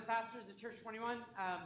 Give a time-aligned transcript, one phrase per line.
[0.00, 1.18] the pastors at Church 21.
[1.38, 1.60] Um,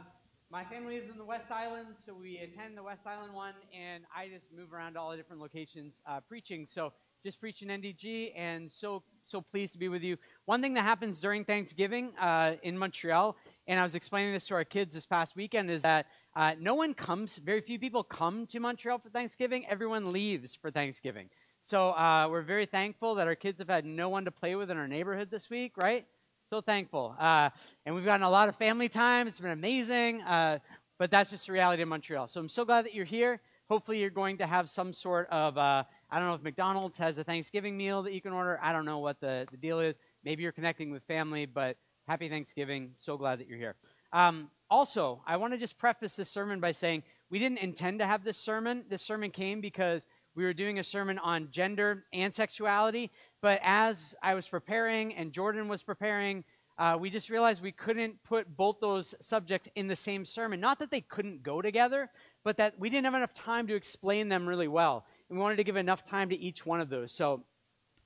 [0.51, 4.03] my family is in the West Island, so we attend the West Island one, and
[4.13, 6.67] I just move around all the different locations uh, preaching.
[6.69, 6.91] So
[7.23, 10.17] just preaching NDG, and so so pleased to be with you.
[10.45, 13.37] One thing that happens during Thanksgiving uh, in Montreal,
[13.67, 16.75] and I was explaining this to our kids this past weekend, is that uh, no
[16.75, 17.37] one comes.
[17.37, 19.65] Very few people come to Montreal for Thanksgiving.
[19.67, 21.29] Everyone leaves for Thanksgiving.
[21.63, 24.69] So uh, we're very thankful that our kids have had no one to play with
[24.69, 26.05] in our neighborhood this week, right?
[26.51, 27.15] So thankful.
[27.19, 27.49] Uh,
[27.87, 29.27] and we've gotten a lot of family time.
[29.27, 30.21] It's been amazing.
[30.21, 30.59] Uh,
[30.99, 32.27] but that's just the reality of Montreal.
[32.27, 33.41] So I'm so glad that you're here.
[33.67, 37.17] Hopefully, you're going to have some sort of, uh, I don't know if McDonald's has
[37.17, 38.59] a Thanksgiving meal that you can order.
[38.61, 39.95] I don't know what the, the deal is.
[40.23, 42.91] Maybe you're connecting with family, but happy Thanksgiving.
[42.95, 43.75] So glad that you're here.
[44.13, 48.05] Um, also, I want to just preface this sermon by saying we didn't intend to
[48.05, 48.85] have this sermon.
[48.87, 50.05] This sermon came because
[50.35, 53.09] we were doing a sermon on gender and sexuality.
[53.45, 56.43] But as I was preparing and Jordan was preparing,
[56.79, 60.59] uh, we just realized we couldn't put both those subjects in the same sermon.
[60.59, 62.09] Not that they couldn't go together,
[62.43, 65.05] but that we didn't have enough time to explain them really well.
[65.29, 67.11] And we wanted to give enough time to each one of those.
[67.11, 67.43] So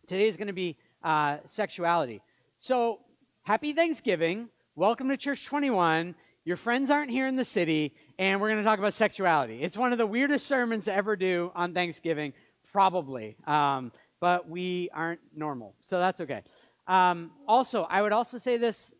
[0.07, 2.21] today is going to be uh, sexuality.
[2.59, 2.99] So
[3.43, 4.49] happy Thanksgiving.
[4.75, 6.15] Welcome to Church 21.
[6.43, 9.63] Your friends aren't here in the city, and we're going to talk about sexuality.
[9.63, 12.33] It's one of the weirdest sermons to ever do on Thanksgiving,
[12.73, 13.37] probably.
[13.47, 16.43] Um, but we aren't normal, so that's okay.
[16.87, 18.91] Um, also, I would also say this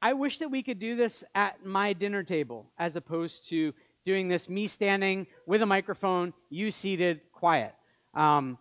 [0.00, 3.72] I wish that we could do this at my dinner table as opposed to
[4.04, 7.74] doing this me standing with a microphone, you seated, quiet.
[8.12, 8.58] Um,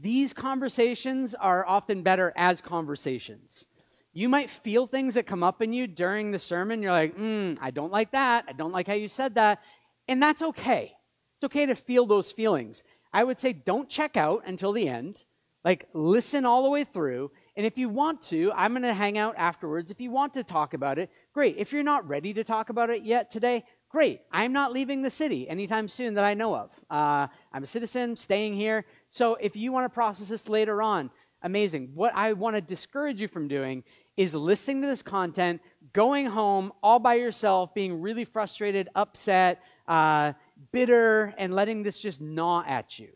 [0.00, 3.66] these conversations are often better as conversations.
[4.12, 6.82] You might feel things that come up in you during the sermon.
[6.82, 8.44] You're like, mm, I don't like that.
[8.46, 9.62] I don't like how you said that.
[10.06, 10.92] And that's okay.
[11.36, 12.82] It's okay to feel those feelings.
[13.12, 15.24] I would say don't check out until the end.
[15.64, 17.30] Like, listen all the way through.
[17.56, 19.90] And if you want to, I'm going to hang out afterwards.
[19.90, 21.56] If you want to talk about it, great.
[21.58, 24.22] If you're not ready to talk about it yet today, great.
[24.32, 26.72] I'm not leaving the city anytime soon that I know of.
[26.90, 28.86] Uh, I'm a citizen, staying here.
[29.10, 31.10] So if you want to process this later on,
[31.42, 31.90] amazing.
[31.94, 33.84] What I want to discourage you from doing
[34.16, 35.60] is listening to this content,
[35.92, 40.32] going home all by yourself, being really frustrated, upset, uh,
[40.72, 43.08] bitter, and letting this just gnaw at you.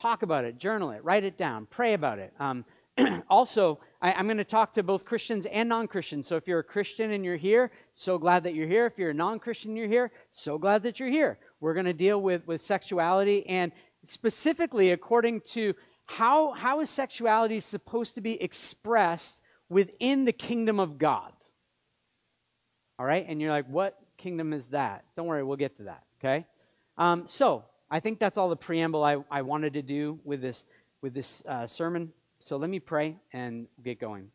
[0.00, 2.32] Talk about it, journal it, write it down, pray about it.
[2.38, 2.64] Um,
[3.30, 6.26] also, I, am going to talk to both Christians and non Christians.
[6.26, 8.86] So if you're a Christian and you're here, so glad that you're here.
[8.86, 11.38] If you're a non Christian and you're here, so glad that you're here.
[11.60, 13.72] We're going to deal with, with sexuality and
[14.06, 15.74] specifically according to
[16.06, 21.32] how, how is sexuality supposed to be expressed within the kingdom of God.
[22.98, 23.26] All right?
[23.28, 25.04] And you're like, what kingdom is that?
[25.16, 26.04] Don't worry, we'll get to that.
[26.20, 26.46] Okay?
[26.96, 30.64] Um, so, I think that's all the preamble I, I wanted to do with this,
[31.00, 32.12] with this uh, sermon.
[32.40, 34.30] So, let me pray and get going.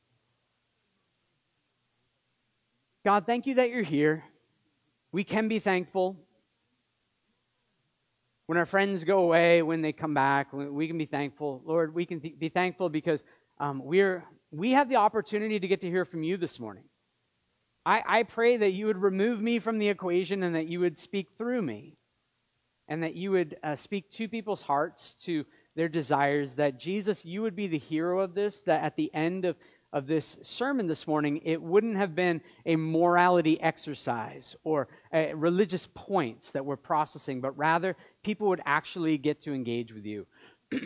[3.05, 4.23] God, thank you that you're here.
[5.11, 6.17] We can be thankful.
[8.47, 11.61] When our friends go away, when they come back, we can be thankful.
[11.65, 13.23] Lord, we can be thankful because
[13.59, 16.83] um, we're we have the opportunity to get to hear from you this morning.
[17.85, 20.97] I, I pray that you would remove me from the equation and that you would
[20.97, 21.95] speak through me
[22.87, 25.45] and that you would uh, speak to people's hearts, to
[25.75, 29.45] their desires, that Jesus, you would be the hero of this, that at the end
[29.45, 29.55] of,
[29.91, 35.87] of this sermon this morning, it wouldn't have been a morality exercise or uh, religious
[35.93, 40.27] points that we're processing, but rather people would actually get to engage with you.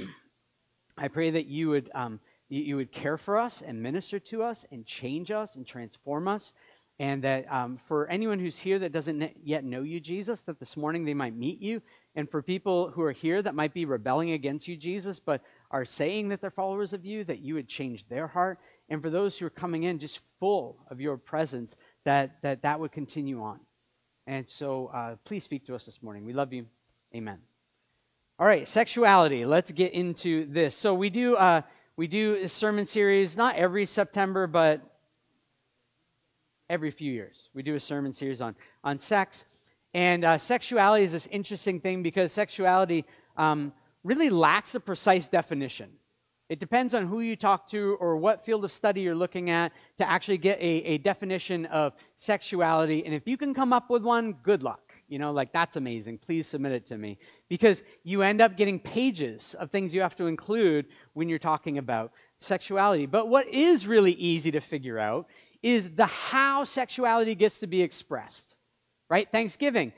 [0.98, 2.20] I pray that you would um,
[2.50, 6.28] you, you would care for us and minister to us and change us and transform
[6.28, 6.54] us.
[7.00, 10.76] And that um, for anyone who's here that doesn't yet know you, Jesus, that this
[10.76, 11.82] morning they might meet you.
[12.16, 15.86] And for people who are here that might be rebelling against you, Jesus, but are
[15.86, 18.60] saying that they're followers of you, that you would change their heart.
[18.90, 21.76] And for those who are coming in just full of your presence,
[22.06, 23.60] that that, that would continue on.
[24.26, 26.26] And so uh, please speak to us this morning.
[26.26, 26.66] We love you.
[27.14, 27.38] Amen.
[28.40, 29.46] All right, sexuality.
[29.46, 30.76] Let's get into this.
[30.76, 31.36] So we do.
[31.36, 31.62] Uh,
[31.96, 34.82] we do a sermon series, not every September, but
[36.70, 37.50] every few years.
[37.54, 39.46] We do a sermon series on, on sex.
[39.94, 43.06] And uh, sexuality is this interesting thing because sexuality
[43.38, 45.90] um, really lacks a precise definition.
[46.50, 49.74] It depends on who you talk to or what field of study you're looking at
[49.98, 53.06] to actually get a, a definition of sexuality.
[53.06, 54.94] And if you can come up with one, good luck.
[55.10, 56.20] You know, like that's amazing.
[56.20, 57.18] Please submit it to me.
[57.50, 61.78] Because you end up getting pages of things you have to include when you're talking
[61.78, 63.06] about sexuality.
[63.06, 65.28] But what is really easy to figure out
[65.62, 68.56] is the how sexuality gets to be expressed.
[69.10, 69.30] Right?
[69.32, 69.94] Thanksgiving.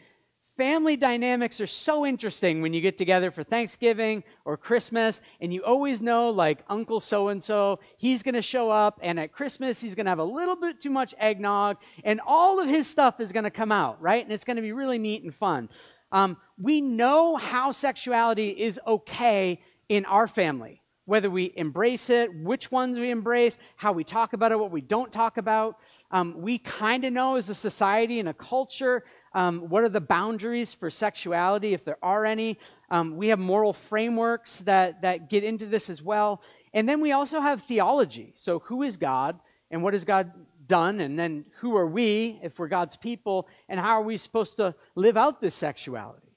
[0.59, 5.63] family dynamics are so interesting when you get together for Thanksgiving or Christmas, and you
[5.63, 9.95] always know, like, Uncle so and so, he's to show up, and at Christmas, he's
[10.03, 13.50] to have a little bit too much eggnog, and all of his stuff is to
[13.50, 14.21] come out, right?
[14.21, 15.69] And it's to be really neat and fun.
[16.11, 22.71] Um, we know how sexuality is okay in our family, whether we embrace it, which
[22.71, 25.79] ones we embrace, how we talk about it, what we don't talk about.
[26.11, 29.03] Um, we kind of know as a society and a culture
[29.33, 32.57] um, what are the boundaries for sexuality, if there are any?
[32.89, 36.41] Um, we have moral frameworks that, that get into this as well.
[36.73, 38.33] And then we also have theology.
[38.35, 39.39] So, who is God
[39.71, 40.31] and what has God
[40.67, 41.00] done?
[41.00, 43.47] And then, who are we if we're God's people?
[43.67, 46.33] And how are we supposed to live out this sexuality?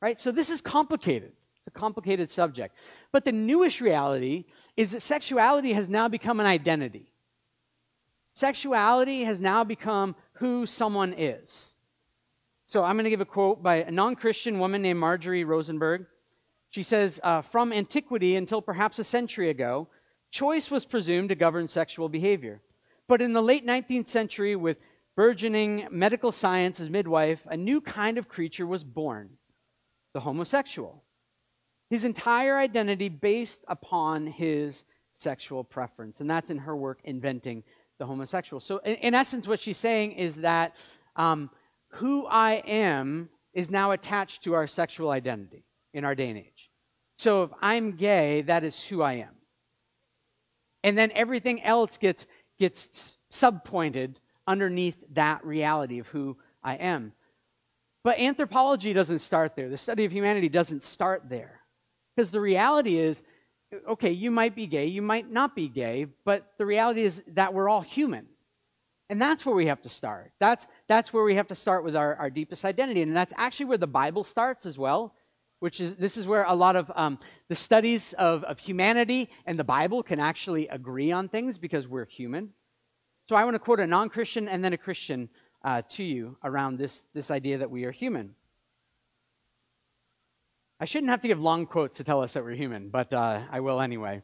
[0.00, 0.18] Right?
[0.18, 1.32] So, this is complicated.
[1.70, 2.74] A complicated subject.
[3.12, 4.44] But the newish reality
[4.76, 7.12] is that sexuality has now become an identity.
[8.34, 11.74] Sexuality has now become who someone is.
[12.66, 16.06] So I'm going to give a quote by a non Christian woman named Marjorie Rosenberg.
[16.70, 19.88] She says, uh, From antiquity until perhaps a century ago,
[20.30, 22.60] choice was presumed to govern sexual behavior.
[23.08, 24.78] But in the late 19th century, with
[25.16, 29.30] burgeoning medical science as midwife, a new kind of creature was born
[30.12, 31.04] the homosexual.
[31.90, 34.84] His entire identity based upon his
[35.14, 36.20] sexual preference.
[36.20, 37.62] And that's in her work, Inventing
[37.98, 38.60] the Homosexual.
[38.60, 40.76] So, in, in essence, what she's saying is that
[41.16, 41.50] um,
[41.90, 46.70] who I am is now attached to our sexual identity in our day and age.
[47.18, 49.34] So if I'm gay, that is who I am.
[50.82, 52.26] And then everything else gets,
[52.58, 54.16] gets subpointed
[54.46, 57.12] underneath that reality of who I am.
[58.02, 59.68] But anthropology doesn't start there.
[59.68, 61.59] The study of humanity doesn't start there.
[62.14, 63.22] Because the reality is
[63.88, 67.54] okay, you might be gay, you might not be gay, but the reality is that
[67.54, 68.26] we're all human.
[69.08, 70.32] And that's where we have to start.
[70.38, 73.02] That's, that's where we have to start with our, our deepest identity.
[73.02, 75.14] And that's actually where the Bible starts as well,
[75.58, 77.18] which is this is where a lot of um,
[77.48, 82.06] the studies of, of humanity and the Bible can actually agree on things because we're
[82.06, 82.50] human.
[83.28, 85.28] So I want to quote a non Christian and then a Christian
[85.64, 88.34] uh, to you around this, this idea that we are human.
[90.82, 93.42] I shouldn't have to give long quotes to tell us that we're human, but uh,
[93.50, 94.22] I will anyway.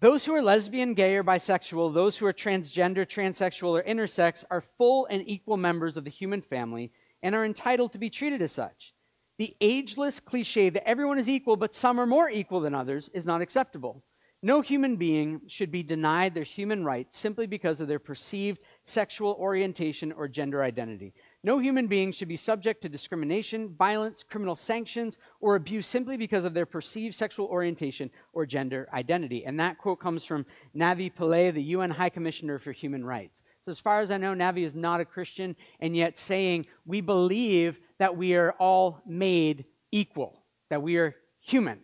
[0.00, 4.60] Those who are lesbian, gay, or bisexual, those who are transgender, transsexual, or intersex are
[4.60, 6.90] full and equal members of the human family
[7.22, 8.92] and are entitled to be treated as such.
[9.38, 13.24] The ageless cliche that everyone is equal, but some are more equal than others, is
[13.24, 14.02] not acceptable.
[14.42, 19.36] No human being should be denied their human rights simply because of their perceived sexual
[19.38, 21.14] orientation or gender identity.
[21.44, 26.44] No human being should be subject to discrimination, violence, criminal sanctions, or abuse simply because
[26.44, 29.44] of their perceived sexual orientation or gender identity.
[29.44, 30.46] And that quote comes from
[30.76, 33.42] Navi Pillay, the UN High Commissioner for Human Rights.
[33.64, 37.00] So, as far as I know, Navi is not a Christian, and yet saying we
[37.00, 41.80] believe that we are all made equal, that we are human.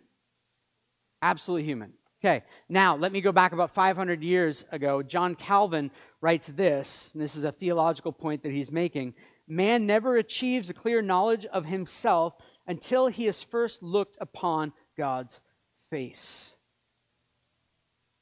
[1.21, 1.93] Absolutely human.
[2.21, 5.01] Okay, now let me go back about 500 years ago.
[5.01, 5.89] John Calvin
[6.19, 9.13] writes this, and this is a theological point that he's making
[9.49, 12.35] man never achieves a clear knowledge of himself
[12.67, 15.41] until he has first looked upon God's
[15.89, 16.55] face.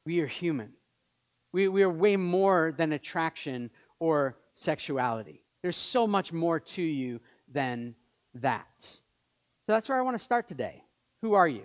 [0.05, 0.71] We are human.
[1.51, 3.69] We, we are way more than attraction
[3.99, 5.43] or sexuality.
[5.61, 7.19] There's so much more to you
[7.51, 7.95] than
[8.35, 8.67] that.
[8.79, 10.83] So that's where I want to start today.
[11.21, 11.63] Who are you?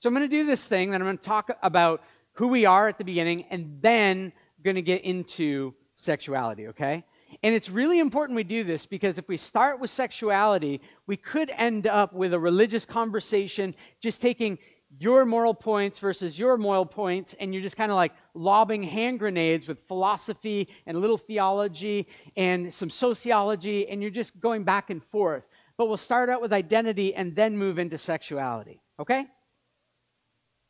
[0.00, 2.02] So I'm going to do this thing that I'm going to talk about
[2.34, 7.04] who we are at the beginning and then I'm going to get into sexuality, okay?
[7.44, 11.50] And it's really important we do this because if we start with sexuality, we could
[11.50, 14.58] end up with a religious conversation just taking
[14.98, 19.18] your moral points versus your moral points, and you're just kind of like lobbing hand
[19.18, 24.88] grenades with philosophy and a little theology and some sociology, and you're just going back
[24.88, 25.46] and forth.
[25.76, 28.80] But we'll start out with identity and then move into sexuality.
[28.98, 29.20] Okay?
[29.20, 29.26] If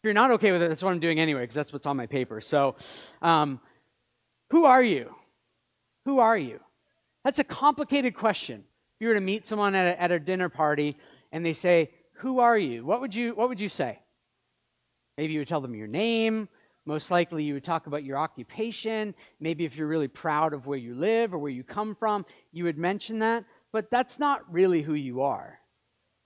[0.02, 2.07] you're not okay with it, that's what I'm doing anyway, because that's what's on my
[2.07, 2.40] paper.
[2.40, 2.75] So,
[3.23, 3.61] um,
[4.50, 5.14] who are you?
[6.04, 6.61] Who are you?
[7.25, 8.61] That's a complicated question.
[8.61, 10.96] If you were to meet someone at a, at a dinner party
[11.32, 12.84] and they say, Who are you?
[12.84, 13.99] What would you, what would you say?
[15.16, 16.49] Maybe you would tell them your name.
[16.87, 19.14] Most likely, you would talk about your occupation.
[19.40, 22.64] Maybe if you're really proud of where you live or where you come from, you
[22.64, 23.44] would mention that.
[23.73, 25.58] But that's not really who you are.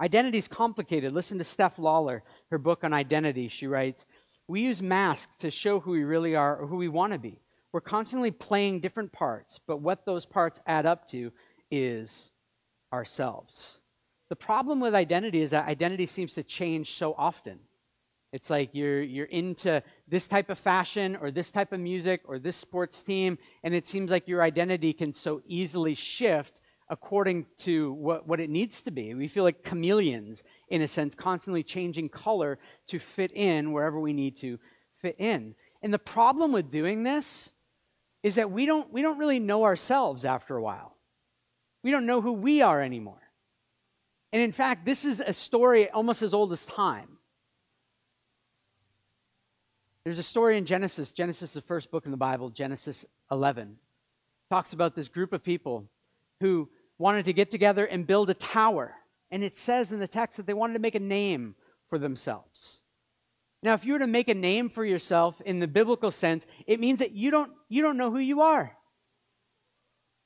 [0.01, 1.13] Identity is complicated.
[1.13, 3.49] Listen to Steph Lawler, her book on identity.
[3.49, 4.05] She writes,
[4.49, 7.41] We use masks to show who we really are or who we want to be.
[7.79, 11.31] We're constantly playing different parts, but what those parts add up to
[11.71, 12.33] is
[12.93, 13.79] ourselves.
[14.31, 17.61] The problem with identity is that identity seems to change so often.
[18.33, 22.41] It's like you're, you're into this type of fashion or this type of music or
[22.41, 26.59] this sports team, and it seems like your identity can so easily shift
[26.91, 29.15] according to what, what it needs to be.
[29.15, 32.59] We feel like chameleons, in a sense, constantly changing color
[32.89, 34.59] to fit in wherever we need to
[35.01, 35.55] fit in.
[35.81, 37.53] And the problem with doing this
[38.29, 40.95] is that we don't, we don't really know ourselves after a while.
[41.83, 43.23] We don't know who we are anymore.
[44.33, 47.09] And in fact, this is a story almost as old as time.
[50.05, 51.11] There's a story in Genesis.
[51.11, 53.79] Genesis, the first book in the Bible, Genesis 11,
[54.51, 55.89] talks about this group of people
[56.41, 56.69] who
[56.99, 58.95] wanted to get together and build a tower.
[59.31, 61.55] And it says in the text that they wanted to make a name
[61.89, 62.83] for themselves.
[63.63, 66.79] Now, if you were to make a name for yourself in the biblical sense, it
[66.79, 68.77] means that you don't, you don't know who you are.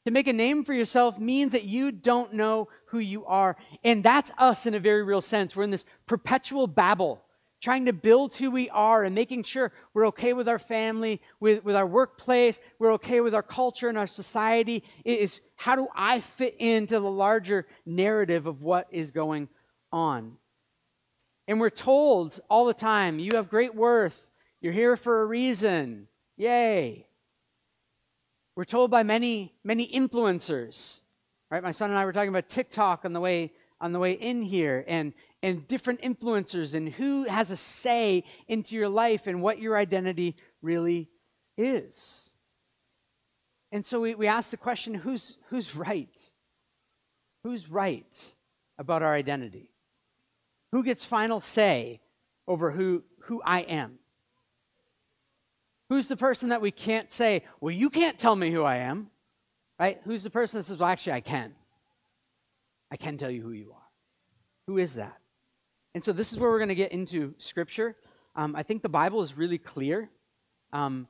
[0.04, 3.56] To make a name for yourself means that you don't know who you are.
[3.84, 5.54] And that's us in a very real sense.
[5.54, 7.22] We're in this perpetual babble
[7.62, 11.64] trying to build who we are and making sure we're okay with our family, with,
[11.64, 14.82] with our workplace, we're okay with our culture and our society.
[15.04, 19.48] It is how do I fit into the larger narrative of what is going
[19.92, 20.36] on?
[21.52, 24.26] And we're told all the time, you have great worth,
[24.62, 26.08] you're here for a reason.
[26.38, 27.06] Yay.
[28.56, 31.02] We're told by many, many influencers.
[31.50, 31.62] Right?
[31.62, 34.40] My son and I were talking about TikTok on the way on the way in
[34.40, 39.58] here and and different influencers and who has a say into your life and what
[39.58, 41.10] your identity really
[41.58, 42.30] is.
[43.72, 46.32] And so we, we ask the question who's, who's right?
[47.44, 48.32] Who's right
[48.78, 49.71] about our identity?
[50.72, 52.00] Who gets final say
[52.48, 53.98] over who, who I am?
[55.88, 59.10] Who's the person that we can't say, well, you can't tell me who I am?
[59.78, 60.00] Right?
[60.04, 61.54] Who's the person that says, well, actually, I can.
[62.90, 63.88] I can tell you who you are.
[64.66, 65.18] Who is that?
[65.94, 67.96] And so this is where we're going to get into Scripture.
[68.34, 70.08] Um, I think the Bible is really clear.
[70.72, 71.06] Um,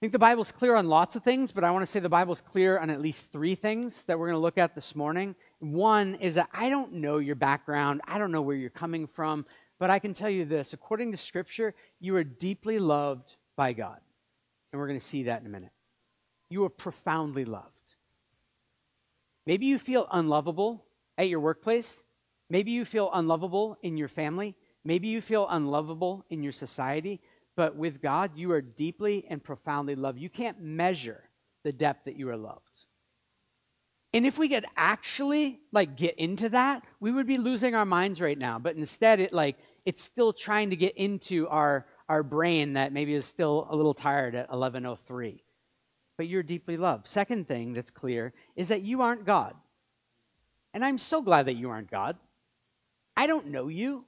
[0.00, 2.08] I think the Bible's clear on lots of things, but I want to say the
[2.08, 5.34] Bible's clear on at least three things that we're going to look at this morning.
[5.58, 9.44] One is that I don't know your background, I don't know where you're coming from,
[9.78, 14.00] but I can tell you this according to Scripture, you are deeply loved by God.
[14.72, 15.72] And we're going to see that in a minute.
[16.48, 17.66] You are profoundly loved.
[19.44, 20.82] Maybe you feel unlovable
[21.18, 22.04] at your workplace.
[22.48, 24.56] Maybe you feel unlovable in your family.
[24.82, 27.20] Maybe you feel unlovable in your society.
[27.60, 30.18] But with God, you are deeply and profoundly loved.
[30.18, 31.24] You can't measure
[31.62, 32.86] the depth that you are loved.
[34.14, 38.18] And if we could actually like get into that, we would be losing our minds
[38.18, 38.58] right now.
[38.58, 43.12] But instead, it like it's still trying to get into our our brain that maybe
[43.12, 45.44] is still a little tired at 1103.
[46.16, 47.06] But you're deeply loved.
[47.08, 49.54] Second thing that's clear is that you aren't God.
[50.72, 52.16] And I'm so glad that you aren't God.
[53.18, 54.06] I don't know you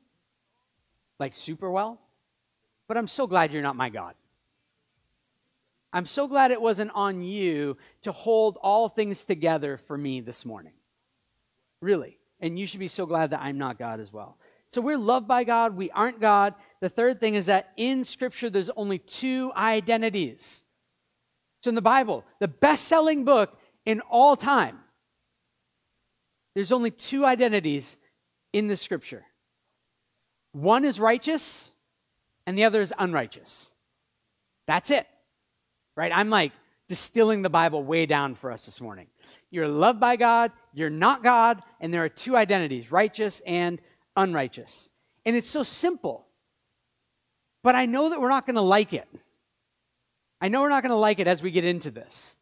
[1.19, 2.01] like super well,
[2.89, 4.15] but I'm so glad you're not my God.
[5.93, 10.45] I'm so glad it wasn't on you to hold all things together for me this
[10.45, 10.73] morning.
[11.81, 12.19] Really.
[12.41, 14.39] And you should be so glad that I'm not God as well.
[14.71, 16.55] So we're loved by God, we aren't God.
[16.81, 20.65] The third thing is that in Scripture, there's only two identities.
[21.63, 24.79] So in the Bible, the best selling book in all time,
[26.55, 27.97] there's only two identities
[28.53, 29.25] in the scripture.
[30.53, 31.72] One is righteous
[32.47, 33.71] and the other is unrighteous.
[34.67, 35.07] That's it.
[35.97, 36.13] Right?
[36.15, 36.53] I'm like
[36.89, 39.07] distilling the Bible way down for us this morning.
[39.51, 43.81] You're loved by God, you're not God, and there are two identities righteous and
[44.17, 44.89] unrighteous.
[45.25, 46.27] And it's so simple.
[47.63, 49.09] But I know that we're not going to like it.
[50.41, 52.37] I know we're not going to like it as we get into this.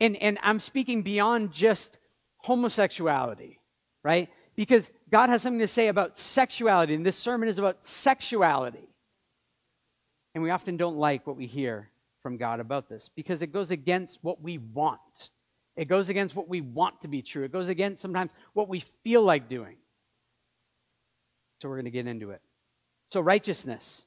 [0.00, 1.98] And, and I'm speaking beyond just
[2.38, 3.60] homosexuality,
[4.02, 4.28] right?
[4.56, 8.88] because God has something to say about sexuality, and this sermon is about sexuality.
[10.34, 11.90] And we often don't like what we hear
[12.22, 15.30] from God about this because it goes against what we want.
[15.76, 17.44] It goes against what we want to be true.
[17.44, 19.76] It goes against sometimes what we feel like doing.
[21.60, 22.40] So we're going to get into it.
[23.10, 24.06] So, righteousness,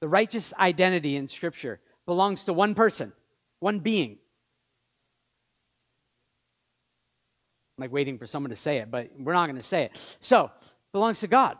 [0.00, 3.12] the righteous identity in Scripture belongs to one person,
[3.58, 4.18] one being.
[7.78, 10.16] Like waiting for someone to say it, but we're not going to say it.
[10.20, 10.50] So,
[10.92, 11.56] belongs to God.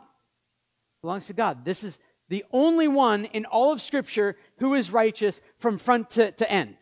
[1.01, 1.63] Belongs to God.
[1.63, 6.31] This is the only one in all of Scripture who is righteous from front to,
[6.31, 6.75] to end.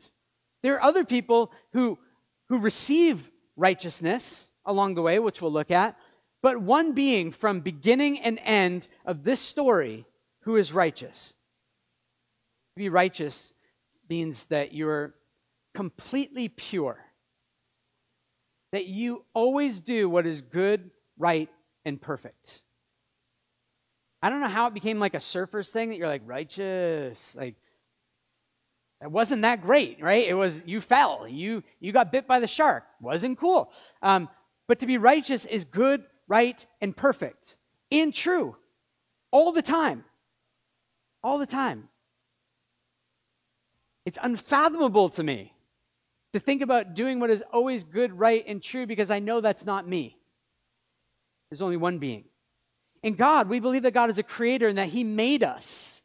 [0.63, 2.00] There are other people who,
[2.50, 5.98] who receive righteousness along the way, which we'll look at,
[6.42, 10.06] but one being from beginning and end of this story
[10.42, 11.34] who is righteous.
[12.75, 13.54] To be righteous
[14.10, 15.13] means that you're
[15.74, 17.05] completely pure
[18.75, 21.48] that you always do what is good, right,
[21.86, 22.62] and perfect.
[24.22, 27.34] I don't know how it became like a surfer's thing that you're like righteous.
[27.36, 27.55] Like,
[29.01, 30.27] It wasn't that great, right?
[30.27, 32.84] It was you fell, you you got bit by the shark.
[33.00, 33.72] Wasn't cool.
[34.01, 34.27] Um,
[34.67, 37.55] but to be righteous is good, right, and perfect
[37.94, 38.58] and true
[39.32, 40.03] all the time.
[41.24, 41.88] All the time.
[44.05, 45.55] It's unfathomable to me
[46.36, 49.65] to think about doing what is always good, right, and true because I know that's
[49.65, 50.18] not me.
[51.50, 52.25] There's only one being.
[53.04, 56.01] And God, we believe that God is a creator and that He made us.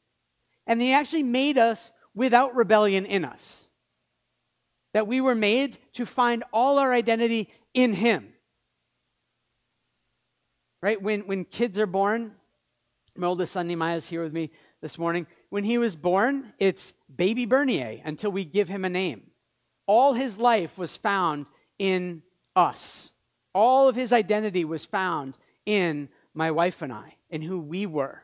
[0.68, 3.72] And He actually made us without rebellion in us.
[4.94, 8.28] That we were made to find all our identity in Him.
[10.80, 11.02] Right?
[11.02, 12.36] When, when kids are born,
[13.16, 15.26] my oldest son Nehemiah is here with me this morning.
[15.48, 19.29] When he was born, it's baby Bernier until we give him a name.
[19.90, 22.22] All his life was found in
[22.54, 23.12] us.
[23.52, 28.22] All of his identity was found in my wife and I, and who we were.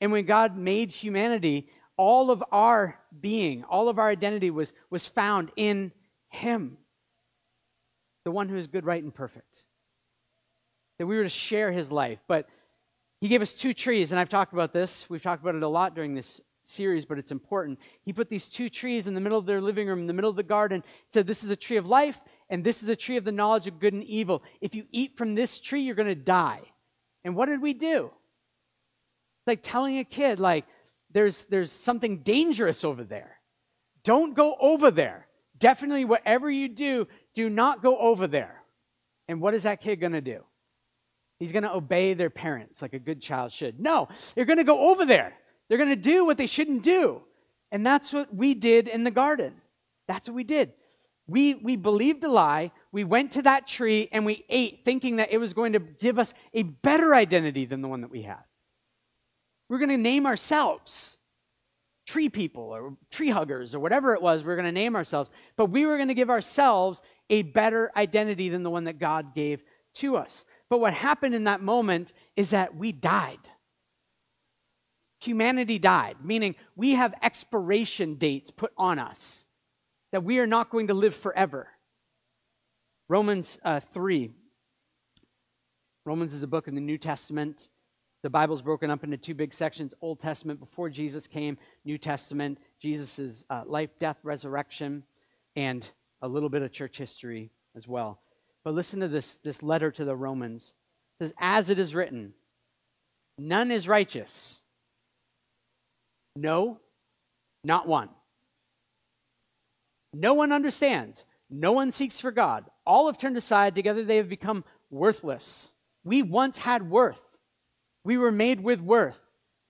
[0.00, 5.06] And when God made humanity, all of our being, all of our identity was, was
[5.06, 5.92] found in
[6.30, 6.78] Him,
[8.24, 9.66] the one who is good, right, and perfect.
[10.98, 12.18] That we were to share His life.
[12.26, 12.48] But
[13.20, 15.08] He gave us two trees, and I've talked about this.
[15.08, 17.78] We've talked about it a lot during this series, but it's important.
[18.02, 20.30] He put these two trees in the middle of their living room, in the middle
[20.30, 23.16] of the garden, said, This is a tree of life, and this is a tree
[23.16, 24.42] of the knowledge of good and evil.
[24.60, 26.60] If you eat from this tree, you're going to die.
[27.24, 28.06] And what did we do?
[28.06, 30.64] It's like telling a kid, like,
[31.12, 33.38] there's, there's something dangerous over there.
[34.02, 35.26] Don't go over there.
[35.58, 38.62] Definitely, whatever you do, do not go over there.
[39.28, 40.44] And what is that kid going to do?
[41.38, 43.80] He's going to obey their parents like a good child should.
[43.80, 45.34] No, you're going to go over there.
[45.68, 47.22] They're going to do what they shouldn't do.
[47.72, 49.54] And that's what we did in the garden.
[50.06, 50.72] That's what we did.
[51.26, 52.70] We, we believed a lie.
[52.92, 56.18] We went to that tree and we ate, thinking that it was going to give
[56.18, 58.42] us a better identity than the one that we had.
[59.68, 61.18] We're going to name ourselves
[62.06, 64.42] tree people or tree huggers or whatever it was.
[64.42, 65.30] We we're going to name ourselves.
[65.56, 69.34] But we were going to give ourselves a better identity than the one that God
[69.34, 69.62] gave
[69.94, 70.44] to us.
[70.68, 73.38] But what happened in that moment is that we died.
[75.24, 79.46] Humanity died, meaning we have expiration dates put on us
[80.12, 81.68] that we are not going to live forever.
[83.08, 84.30] Romans uh, 3.
[86.04, 87.68] Romans is a book in the New Testament.
[88.22, 92.58] The Bible's broken up into two big sections Old Testament before Jesus came, New Testament,
[92.80, 95.04] Jesus' uh, life, death, resurrection,
[95.56, 95.90] and
[96.22, 98.20] a little bit of church history as well.
[98.62, 100.74] But listen to this, this letter to the Romans.
[101.18, 102.34] It says, As it is written,
[103.38, 104.60] none is righteous.
[106.36, 106.80] No,
[107.62, 108.08] not one.
[110.12, 111.24] No one understands.
[111.50, 112.64] No one seeks for God.
[112.86, 113.74] All have turned aside.
[113.74, 115.70] Together they have become worthless.
[116.04, 117.38] We once had worth.
[118.04, 119.20] We were made with worth.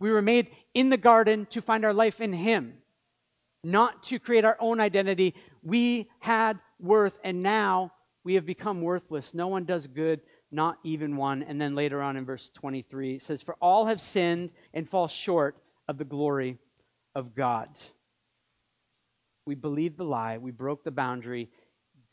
[0.01, 2.75] We were made in the garden to find our life in Him,
[3.63, 5.35] not to create our own identity.
[5.63, 7.93] We had worth, and now
[8.25, 9.35] we have become worthless.
[9.35, 11.43] No one does good, not even one.
[11.43, 15.09] And then later on in verse 23, it says, For all have sinned and fall
[15.09, 15.57] short
[15.89, 16.59] of the glory
[17.15, 17.69] of God.
[19.47, 21.51] We believed the lie, we broke the boundary.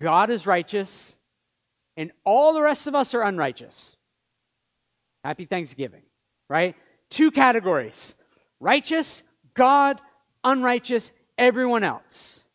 [0.01, 1.15] God is righteous,
[1.95, 3.95] and all the rest of us are unrighteous.
[5.23, 6.01] Happy Thanksgiving
[6.51, 6.75] right?
[7.09, 8.13] Two categories
[8.59, 9.23] righteous,
[9.55, 9.99] God,
[10.43, 12.45] unrighteous, everyone else.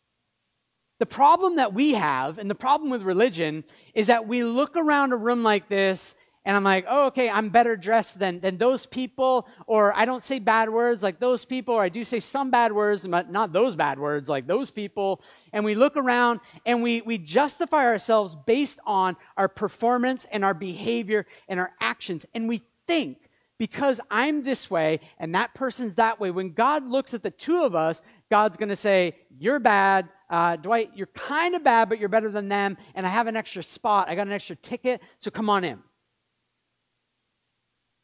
[0.99, 5.11] The problem that we have, and the problem with religion, is that we look around
[5.11, 6.15] a room like this
[6.47, 10.23] and I'm like, oh, okay, I'm better dressed than, than those people, or I don't
[10.23, 13.51] say bad words like those people, or I do say some bad words, but not
[13.51, 15.21] those bad words like those people.
[15.51, 20.53] And we look around and we, we justify ourselves based on our performance and our
[20.53, 22.25] behavior and our actions.
[22.33, 23.17] And we think
[23.57, 27.63] because I'm this way and that person's that way, when God looks at the two
[27.63, 30.07] of us, God's going to say, You're bad.
[30.29, 32.77] Uh, Dwight, you're kind of bad, but you're better than them.
[32.95, 34.07] And I have an extra spot.
[34.07, 35.79] I got an extra ticket, so come on in.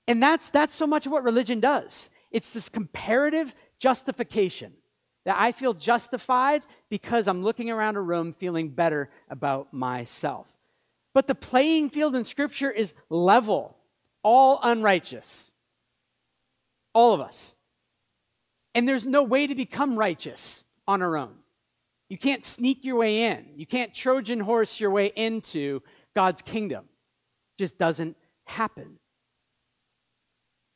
[0.08, 2.10] And that's, that's so much of what religion does.
[2.32, 4.74] It's this comparative justification
[5.26, 10.48] that I feel justified because I'm looking around a room feeling better about myself.
[11.14, 13.78] But the playing field in Scripture is level
[14.24, 15.52] all unrighteous.
[16.94, 17.56] All of us.
[18.76, 21.36] And there's no way to become righteous on our own.
[22.10, 23.46] You can't sneak your way in.
[23.56, 25.82] You can't Trojan horse your way into
[26.16, 26.86] God's kingdom.
[26.86, 28.98] It just doesn't happen.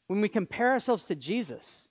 [0.08, 1.90] When we compare ourselves to Jesus,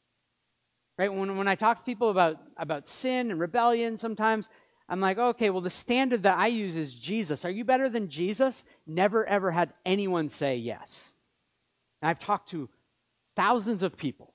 [0.98, 1.12] right?
[1.12, 4.48] When, when I talk to people about, about sin and rebellion, sometimes
[4.88, 7.44] I'm like, okay, well, the standard that I use is Jesus.
[7.44, 8.64] Are you better than Jesus?
[8.86, 11.14] Never, ever had anyone say yes.
[12.00, 12.68] And I've talked to
[13.34, 14.32] thousands of people.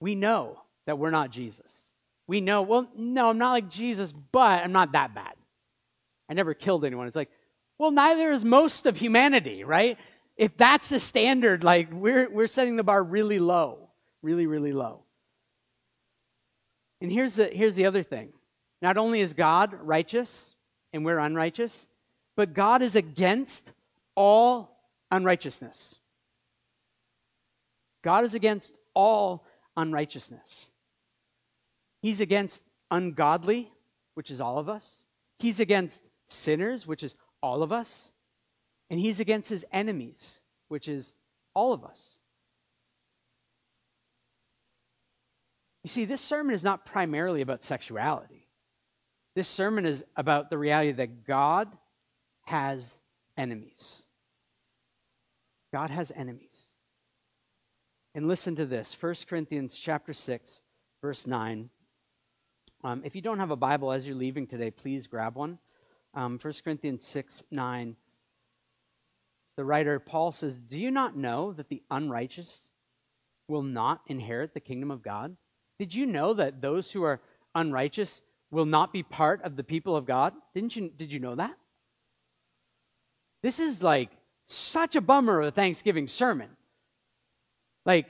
[0.00, 1.92] We know that we're not Jesus.
[2.28, 5.32] we know, well, no, I'm not like Jesus, but I'm not that bad.
[6.28, 7.06] I never killed anyone.
[7.06, 7.30] It's like,
[7.78, 9.96] well, neither is most of humanity, right?
[10.38, 13.90] If that's the standard, like we're, we're setting the bar really low,
[14.22, 15.00] really, really low.
[17.00, 18.32] And here's the, here's the other thing
[18.80, 20.54] not only is God righteous
[20.92, 21.88] and we're unrighteous,
[22.36, 23.72] but God is against
[24.14, 25.98] all unrighteousness.
[28.02, 29.44] God is against all
[29.76, 30.70] unrighteousness.
[32.00, 33.72] He's against ungodly,
[34.14, 35.04] which is all of us.
[35.40, 38.12] He's against sinners, which is all of us.
[38.90, 41.14] And he's against his enemies, which is
[41.54, 42.20] all of us.
[45.82, 48.48] You see, this sermon is not primarily about sexuality.
[49.34, 51.68] This sermon is about the reality that God
[52.46, 53.00] has
[53.36, 54.04] enemies.
[55.72, 56.66] God has enemies.
[58.14, 60.62] And listen to this 1 Corinthians chapter 6,
[61.00, 61.70] verse 9.
[62.82, 65.58] Um, if you don't have a Bible as you're leaving today, please grab one.
[66.14, 67.96] Um, 1 Corinthians 6, 9.
[69.58, 72.70] The writer Paul says, Do you not know that the unrighteous
[73.48, 75.36] will not inherit the kingdom of God?
[75.80, 77.20] Did you know that those who are
[77.56, 80.32] unrighteous will not be part of the people of God?
[80.54, 81.56] Didn't you did you know that?
[83.42, 84.10] This is like
[84.46, 86.50] such a bummer of a Thanksgiving sermon.
[87.84, 88.06] Like,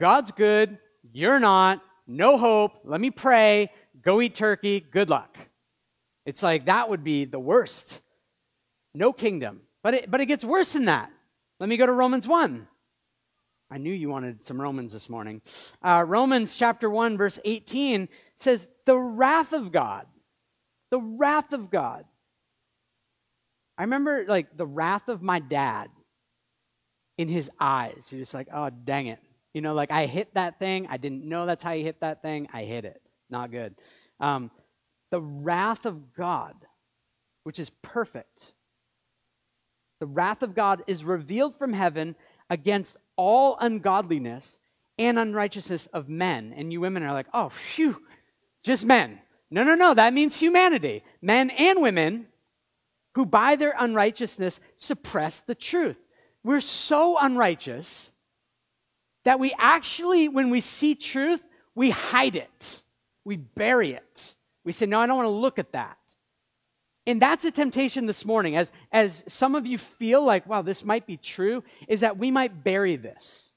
[0.00, 0.76] God's good,
[1.12, 3.70] you're not, no hope, let me pray,
[4.02, 5.38] go eat turkey, good luck.
[6.26, 8.02] It's like that would be the worst.
[8.92, 9.60] No kingdom.
[9.82, 11.10] But it, but it gets worse than that.
[11.58, 12.66] Let me go to Romans 1.
[13.70, 15.42] I knew you wanted some Romans this morning.
[15.82, 20.06] Uh, Romans chapter 1, verse 18 says, The wrath of God,
[20.90, 22.04] the wrath of God.
[23.78, 25.88] I remember like the wrath of my dad
[27.16, 28.08] in his eyes.
[28.10, 29.20] You're just like, oh, dang it.
[29.54, 30.86] You know, like I hit that thing.
[30.90, 32.48] I didn't know that's how you hit that thing.
[32.52, 33.00] I hit it.
[33.30, 33.74] Not good.
[34.18, 34.50] Um,
[35.10, 36.54] the wrath of God,
[37.44, 38.52] which is perfect.
[40.00, 42.16] The wrath of God is revealed from heaven
[42.48, 44.58] against all ungodliness
[44.98, 46.52] and unrighteousness of men.
[46.56, 48.02] And you women are like, oh, phew,
[48.62, 49.20] just men.
[49.50, 51.02] No, no, no, that means humanity.
[51.20, 52.26] Men and women
[53.14, 55.96] who by their unrighteousness suppress the truth.
[56.42, 58.10] We're so unrighteous
[59.24, 61.42] that we actually, when we see truth,
[61.74, 62.82] we hide it,
[63.24, 64.34] we bury it.
[64.64, 65.98] We say, no, I don't want to look at that.
[67.06, 70.84] And that's a temptation this morning, as, as some of you feel like, wow, this
[70.84, 73.52] might be true, is that we might bury this.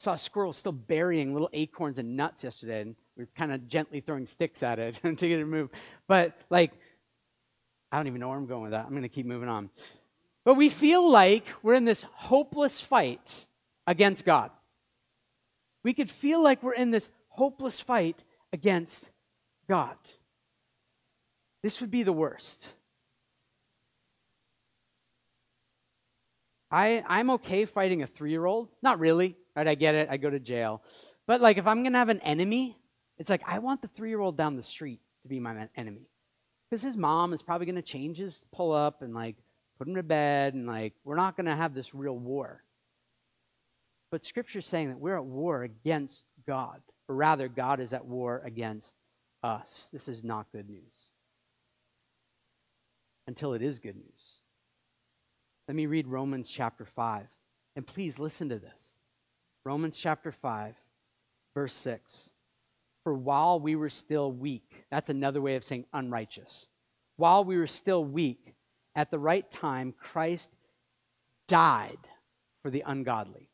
[0.00, 3.52] I saw a squirrel still burying little acorns and nuts yesterday, and we are kind
[3.52, 5.70] of gently throwing sticks at it to get it to move.
[6.08, 6.72] But, like,
[7.92, 8.86] I don't even know where I'm going with that.
[8.86, 9.70] I'm going to keep moving on.
[10.44, 13.46] But we feel like we're in this hopeless fight
[13.86, 14.50] against God.
[15.82, 19.10] We could feel like we're in this hopeless fight against
[19.68, 19.96] God.
[21.64, 22.74] This would be the worst.
[26.70, 28.68] I, I'm okay fighting a three year old.
[28.82, 29.66] Not really, right?
[29.66, 30.08] I get it.
[30.10, 30.82] I go to jail.
[31.26, 32.76] But like if I'm going to have an enemy,
[33.16, 36.06] it's like I want the three year old down the street to be my enemy.
[36.68, 39.36] Because his mom is probably going to change his pull up and like
[39.78, 42.62] put him to bed and like we're not going to have this real war.
[44.10, 48.42] But scripture's saying that we're at war against God, or rather, God is at war
[48.44, 48.94] against
[49.42, 49.88] us.
[49.94, 51.10] This is not good news
[53.26, 54.40] until it is good news.
[55.68, 57.26] Let me read Romans chapter 5.
[57.76, 58.98] And please listen to this.
[59.64, 60.74] Romans chapter 5,
[61.54, 62.30] verse 6.
[63.02, 66.68] For while we were still weak, that's another way of saying unrighteous.
[67.16, 68.54] While we were still weak,
[68.96, 70.50] at the right time, Christ
[71.48, 71.98] died
[72.62, 73.48] for the ungodly.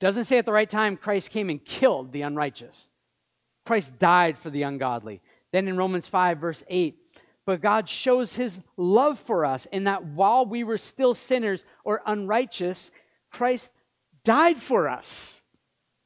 [0.00, 2.90] Doesn't say at the right time Christ came and killed the unrighteous.
[3.64, 5.22] Christ died for the ungodly.
[5.52, 6.96] Then in Romans 5, verse 8,
[7.46, 12.02] but God shows his love for us in that while we were still sinners or
[12.04, 12.90] unrighteous,
[13.30, 13.72] Christ
[14.24, 15.40] died for us.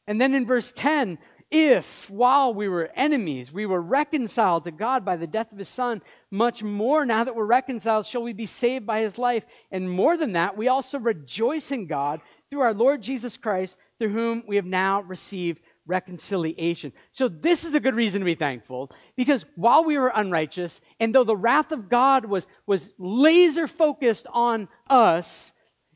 [0.07, 1.19] And then in verse 10,
[1.51, 5.69] if while we were enemies, we were reconciled to God by the death of his
[5.69, 9.45] son, much more now that we're reconciled shall we be saved by his life.
[9.73, 14.11] And more than that, we also rejoice in God through our Lord Jesus Christ, through
[14.11, 16.93] whom we have now received reconciliation.
[17.13, 21.15] So, this is a good reason to be thankful because while we were unrighteous, and
[21.15, 25.53] though the wrath of God was, was laser focused on us,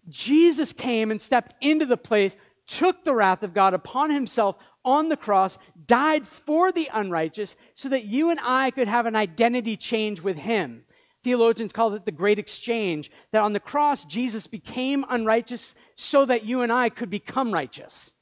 [0.08, 5.08] Jesus came and stepped into the place, took the wrath of God upon himself on
[5.08, 9.76] the cross, died for the unrighteous so that you and I could have an identity
[9.76, 10.84] change with him.
[11.22, 16.44] Theologians call it the great exchange, that on the cross, Jesus became unrighteous so that
[16.44, 18.12] you and I could become righteous.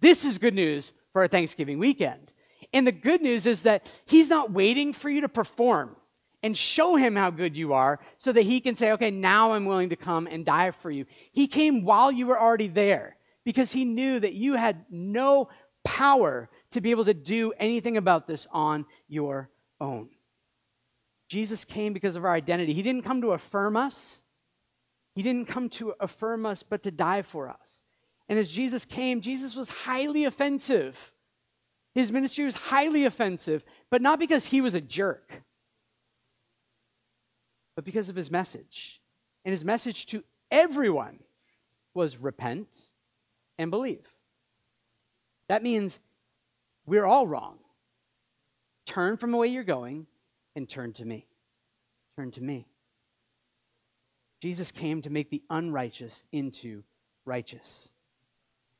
[0.00, 2.32] This is good news for our Thanksgiving weekend.
[2.72, 5.96] And the good news is that He's not waiting for you to perform
[6.42, 9.64] and show Him how good you are so that He can say, okay, now I'm
[9.64, 11.06] willing to come and die for you.
[11.32, 15.48] He came while you were already there because He knew that you had no
[15.84, 20.10] power to be able to do anything about this on your own.
[21.28, 22.74] Jesus came because of our identity.
[22.74, 24.24] He didn't come to affirm us,
[25.14, 27.84] He didn't come to affirm us, but to die for us.
[28.28, 31.12] And as Jesus came, Jesus was highly offensive.
[31.94, 35.42] His ministry was highly offensive, but not because he was a jerk,
[37.74, 39.00] but because of his message.
[39.44, 41.18] And his message to everyone
[41.94, 42.76] was repent
[43.58, 44.06] and believe.
[45.48, 45.98] That means
[46.86, 47.58] we're all wrong.
[48.84, 50.06] Turn from the way you're going
[50.54, 51.26] and turn to me.
[52.16, 52.66] Turn to me.
[54.40, 56.82] Jesus came to make the unrighteous into
[57.24, 57.90] righteous.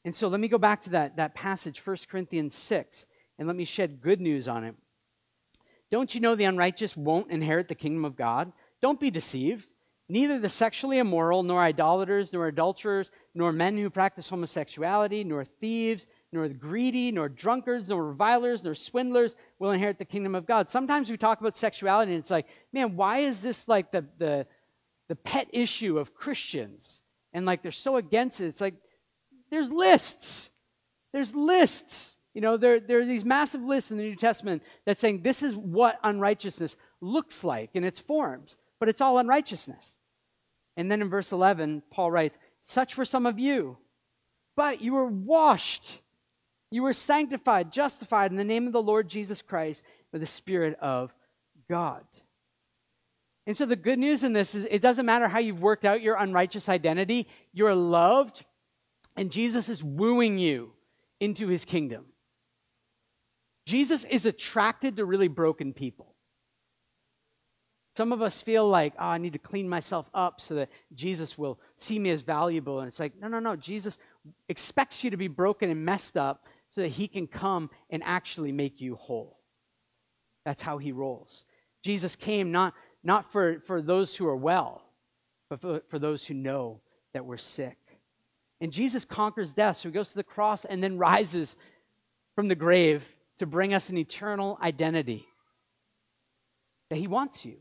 [0.08, 3.06] And so let me go back to that, that passage, 1 Corinthians 6,
[3.38, 4.74] and let me shed good news on it.
[5.90, 8.50] Don't you know the unrighteous won't inherit the kingdom of God?
[8.80, 9.66] Don't be deceived.
[10.08, 16.06] Neither the sexually immoral, nor idolaters, nor adulterers, nor men who practice homosexuality, nor thieves,
[16.32, 20.70] nor the greedy, nor drunkards, nor revilers, nor swindlers will inherit the kingdom of God.
[20.70, 24.46] Sometimes we talk about sexuality and it's like, man, why is this like the, the,
[25.08, 27.02] the pet issue of Christians?
[27.34, 28.46] And like they're so against it.
[28.46, 28.76] It's like,
[29.50, 30.50] there's lists.
[31.12, 32.16] There's lists.
[32.34, 35.42] You know, there, there are these massive lists in the New Testament that saying this
[35.42, 39.98] is what unrighteousness looks like in its forms, but it's all unrighteousness.
[40.76, 43.78] And then in verse 11, Paul writes, Such were some of you,
[44.56, 46.00] but you were washed
[46.70, 49.82] you were sanctified, justified in the name of the Lord Jesus Christ
[50.12, 51.14] with the Spirit of
[51.68, 52.04] God.
[53.46, 56.02] And so the good news in this is it doesn't matter how you've worked out
[56.02, 58.44] your unrighteous identity, you're loved,
[59.18, 60.70] and Jesus is wooing you
[61.18, 62.06] into his kingdom.
[63.66, 66.14] Jesus is attracted to really broken people.
[67.96, 71.36] Some of us feel like, oh, I need to clean myself up so that Jesus
[71.36, 72.78] will see me as valuable.
[72.78, 73.56] And it's like, no, no, no.
[73.56, 73.98] Jesus
[74.48, 78.52] expects you to be broken and messed up so that he can come and actually
[78.52, 79.40] make you whole.
[80.44, 81.44] That's how he rolls.
[81.82, 84.84] Jesus came not, not for, for those who are well,
[85.50, 86.82] but for, for those who know
[87.14, 87.78] that we're sick.
[88.60, 91.56] And Jesus conquers death, so he goes to the cross and then rises
[92.34, 93.04] from the grave
[93.38, 95.26] to bring us an eternal identity
[96.90, 97.56] that he wants you.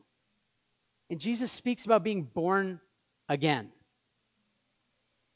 [1.10, 2.80] And Jesus speaks about being born
[3.30, 3.70] again.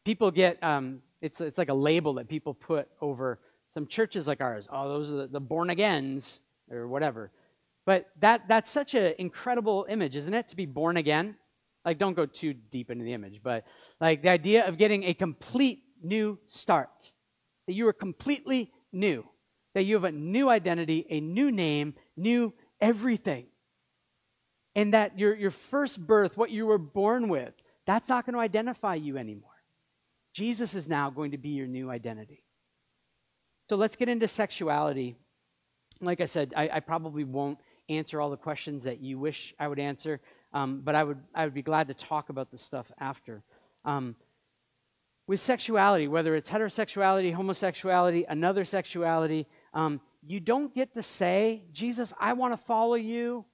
[0.04, 3.39] People get, um, it's, it's like a label that people put over
[3.74, 4.67] some churches like ours.
[4.71, 7.32] Oh, those are the, the born agains or whatever.
[7.86, 10.47] But that that's such an incredible image, isn't it?
[10.50, 11.36] To be born again.
[11.84, 13.65] Like, don't go too deep into the image, but
[14.00, 17.12] like the idea of getting a complete new start.
[17.67, 19.26] That you are completely new.
[19.74, 23.48] That you have a new identity, a new name, new everything.
[24.76, 27.54] And that your, your first birth, what you were born with,
[27.86, 29.50] that's not going to identify you anymore.
[30.34, 32.44] Jesus is now going to be your new identity.
[33.70, 35.15] So let's get into sexuality.
[36.00, 39.67] Like I said, I, I probably won't answer all the questions that you wish I
[39.67, 40.22] would answer,
[40.53, 43.43] um, but I would, I would be glad to talk about this stuff after.
[43.85, 44.15] Um,
[45.27, 52.13] with sexuality, whether it's heterosexuality, homosexuality, another sexuality, um, you don't get to say, Jesus,
[52.19, 53.45] I want to follow you.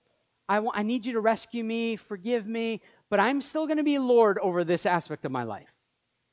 [0.50, 4.00] I, I need you to rescue me, forgive me, but I'm still going to be
[4.00, 5.74] Lord over this aspect of my life.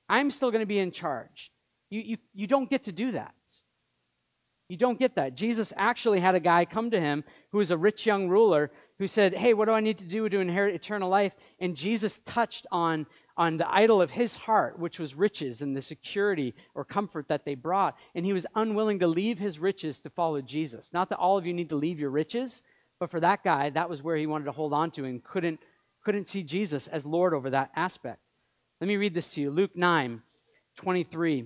[0.09, 1.50] I'm still going to be in charge.
[1.90, 3.35] You, you, you don't get to do that.
[4.68, 5.35] You don't get that.
[5.35, 7.22] Jesus actually had a guy come to him
[7.53, 10.29] who was a rich young ruler who said, Hey, what do I need to do
[10.29, 11.35] to inherit eternal life?
[11.59, 15.83] And Jesus touched on, on the idol of his heart, which was riches and the
[15.83, 17.97] security or comfort that they brought.
[18.15, 20.91] And he was unwilling to leave his riches to follow Jesus.
[20.93, 22.63] Not that all of you need to leave your riches,
[23.01, 25.61] but for that guy, that was where he wanted to hold on to and couldn't,
[26.05, 28.21] couldn't see Jesus as Lord over that aspect.
[28.81, 30.23] Let me read this to you Luke 9
[30.77, 31.45] 23.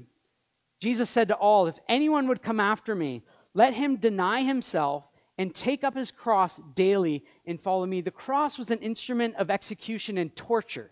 [0.80, 5.07] Jesus said to all, If anyone would come after me, let him deny himself
[5.38, 8.00] and take up his cross daily and follow me.
[8.00, 10.90] The cross was an instrument of execution and torture.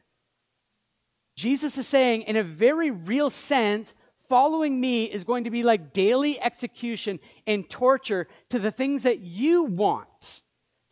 [1.37, 3.94] Jesus is saying, in a very real sense,
[4.28, 9.20] following me is going to be like daily execution and torture to the things that
[9.20, 10.42] you want,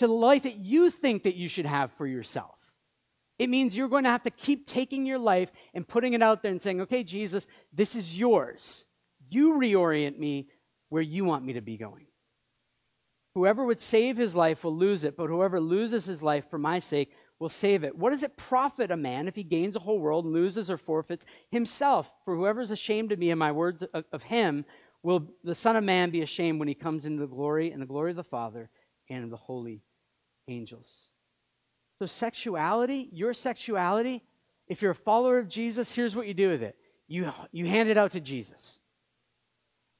[0.00, 2.56] to the life that you think that you should have for yourself.
[3.38, 6.42] It means you're going to have to keep taking your life and putting it out
[6.42, 8.86] there and saying, okay, Jesus, this is yours.
[9.28, 10.48] You reorient me
[10.88, 12.06] where you want me to be going.
[13.34, 16.78] Whoever would save his life will lose it, but whoever loses his life for my
[16.78, 17.96] sake will save it.
[17.96, 20.78] What does it profit a man if he gains a whole world and loses or
[20.78, 22.12] forfeits himself?
[22.24, 24.64] For whoever is ashamed of me and my words of, of him
[25.02, 27.86] will the Son of Man be ashamed when he comes into the glory and the
[27.86, 28.70] glory of the Father
[29.10, 29.82] and of the holy
[30.46, 31.10] angels.
[31.98, 34.22] So, sexuality, your sexuality,
[34.68, 36.76] if you're a follower of Jesus, here's what you do with it
[37.08, 38.80] you, you hand it out to Jesus.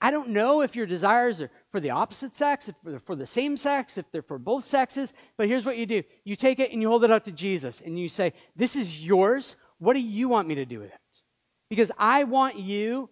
[0.00, 3.26] I don't know if your desires are for the opposite sex, if they're for the
[3.26, 6.72] same sex, if they're for both sexes, but here's what you do you take it
[6.72, 9.57] and you hold it out to Jesus and you say, This is yours.
[9.78, 11.00] What do you want me to do with it?
[11.68, 13.09] Because I want you,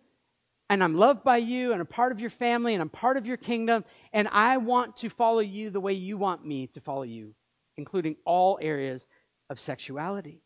[0.71, 3.27] and I'm loved by you, and a part of your family, and I'm part of
[3.27, 7.03] your kingdom, and I want to follow you the way you want me to follow
[7.03, 7.35] you,
[7.77, 9.07] including all areas
[9.51, 10.43] of sexuality.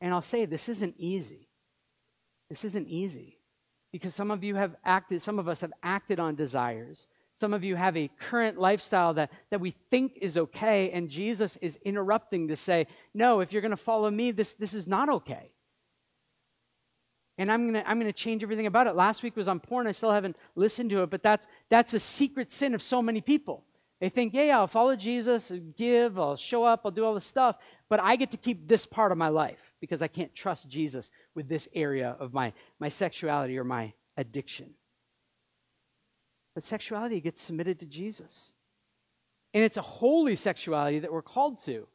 [0.00, 1.48] And I'll say, this isn't easy.
[2.50, 3.33] This isn't easy
[3.94, 7.06] because some of you have acted, some of us have acted on desires.
[7.36, 11.56] Some of you have a current lifestyle that, that we think is okay, and Jesus
[11.62, 15.08] is interrupting to say, No, if you're going to follow me, this, this is not
[15.08, 15.52] okay.
[17.38, 18.96] And I'm going to I'm going to change everything about it.
[18.96, 19.86] Last week was on porn.
[19.86, 23.20] I still haven't listened to it, but that's, that's a secret sin of so many
[23.20, 23.62] people.
[24.04, 27.24] They think, yeah, yeah, I'll follow Jesus, give, I'll show up, I'll do all this
[27.24, 27.56] stuff,
[27.88, 31.10] but I get to keep this part of my life because I can't trust Jesus
[31.34, 34.74] with this area of my, my sexuality or my addiction.
[36.52, 38.52] But sexuality gets submitted to Jesus.
[39.54, 41.88] And it's a holy sexuality that we're called to.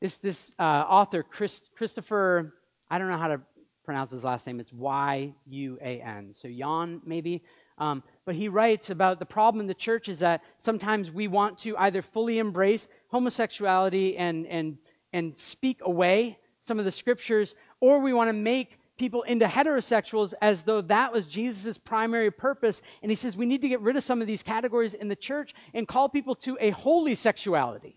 [0.00, 2.54] This, this uh, author, Chris, Christopher,
[2.88, 3.42] I don't know how to
[3.84, 4.58] pronounce his last name.
[4.58, 6.32] It's Y U A N.
[6.32, 7.42] So Jan, maybe.
[7.76, 11.56] Um, but he writes about the problem in the church is that sometimes we want
[11.58, 14.76] to either fully embrace homosexuality and, and,
[15.12, 20.34] and speak away some of the scriptures, or we want to make people into heterosexuals
[20.42, 22.82] as though that was Jesus' primary purpose.
[23.00, 25.16] And he says we need to get rid of some of these categories in the
[25.16, 27.96] church and call people to a holy sexuality.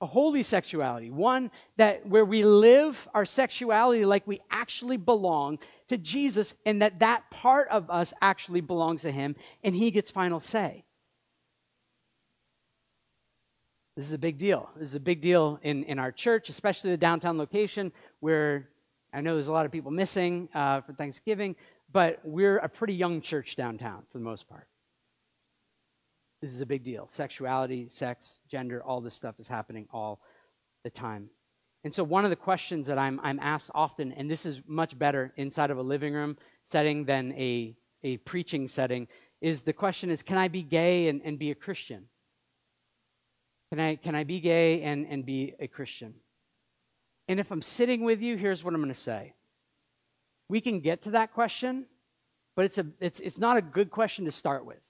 [0.00, 5.58] A holy sexuality, one that where we live our sexuality like we actually belong
[5.88, 10.10] to Jesus and that that part of us actually belongs to him and he gets
[10.10, 10.84] final say.
[13.96, 14.70] This is a big deal.
[14.76, 18.70] This is a big deal in, in our church, especially the downtown location where
[19.12, 21.56] I know there's a lot of people missing uh, for Thanksgiving,
[21.92, 24.69] but we're a pretty young church downtown for the most part.
[26.40, 27.06] This is a big deal.
[27.06, 30.20] Sexuality, sex, gender, all this stuff is happening all
[30.84, 31.28] the time.
[31.84, 34.98] And so, one of the questions that I'm, I'm asked often, and this is much
[34.98, 39.08] better inside of a living room setting than a, a preaching setting,
[39.40, 42.04] is the question is Can I be gay and, and be a Christian?
[43.70, 46.14] Can I, can I be gay and, and be a Christian?
[47.28, 49.34] And if I'm sitting with you, here's what I'm going to say.
[50.48, 51.86] We can get to that question,
[52.56, 54.84] but it's, a, it's, it's not a good question to start with.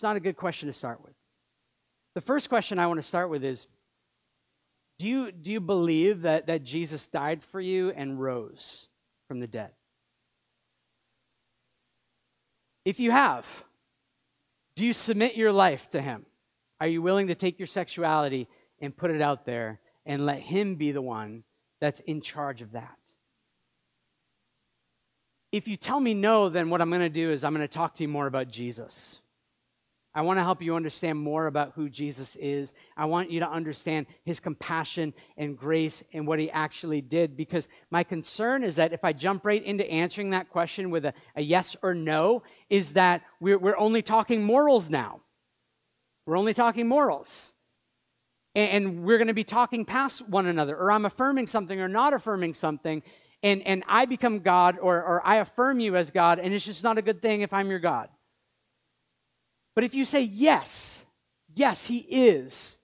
[0.00, 1.12] It's not a good question to start with.
[2.14, 3.66] The first question I want to start with is
[4.96, 8.88] Do you, do you believe that, that Jesus died for you and rose
[9.28, 9.72] from the dead?
[12.86, 13.62] If you have,
[14.74, 16.24] do you submit your life to Him?
[16.80, 18.48] Are you willing to take your sexuality
[18.80, 21.44] and put it out there and let Him be the one
[21.78, 22.96] that's in charge of that?
[25.52, 27.68] If you tell me no, then what I'm going to do is I'm going to
[27.68, 29.20] talk to you more about Jesus.
[30.12, 32.72] I want to help you understand more about who Jesus is.
[32.96, 37.36] I want you to understand his compassion and grace and what he actually did.
[37.36, 41.14] Because my concern is that if I jump right into answering that question with a,
[41.36, 45.20] a yes or no, is that we're, we're only talking morals now.
[46.26, 47.54] We're only talking morals.
[48.56, 51.88] And, and we're going to be talking past one another, or I'm affirming something or
[51.88, 53.04] not affirming something.
[53.44, 56.82] And, and I become God, or, or I affirm you as God, and it's just
[56.82, 58.08] not a good thing if I'm your God.
[59.80, 61.06] But if you say, yes,
[61.54, 62.76] yes, He is,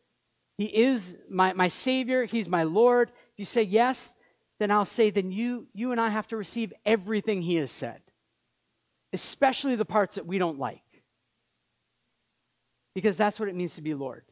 [0.57, 4.15] He is my, my Savior, He's my Lord, if you say yes,
[4.59, 8.01] then I'll say, then you, you and I have to receive everything He has said,
[9.13, 10.81] especially the parts that we don't like
[12.95, 14.25] because that's what it means to be Lord.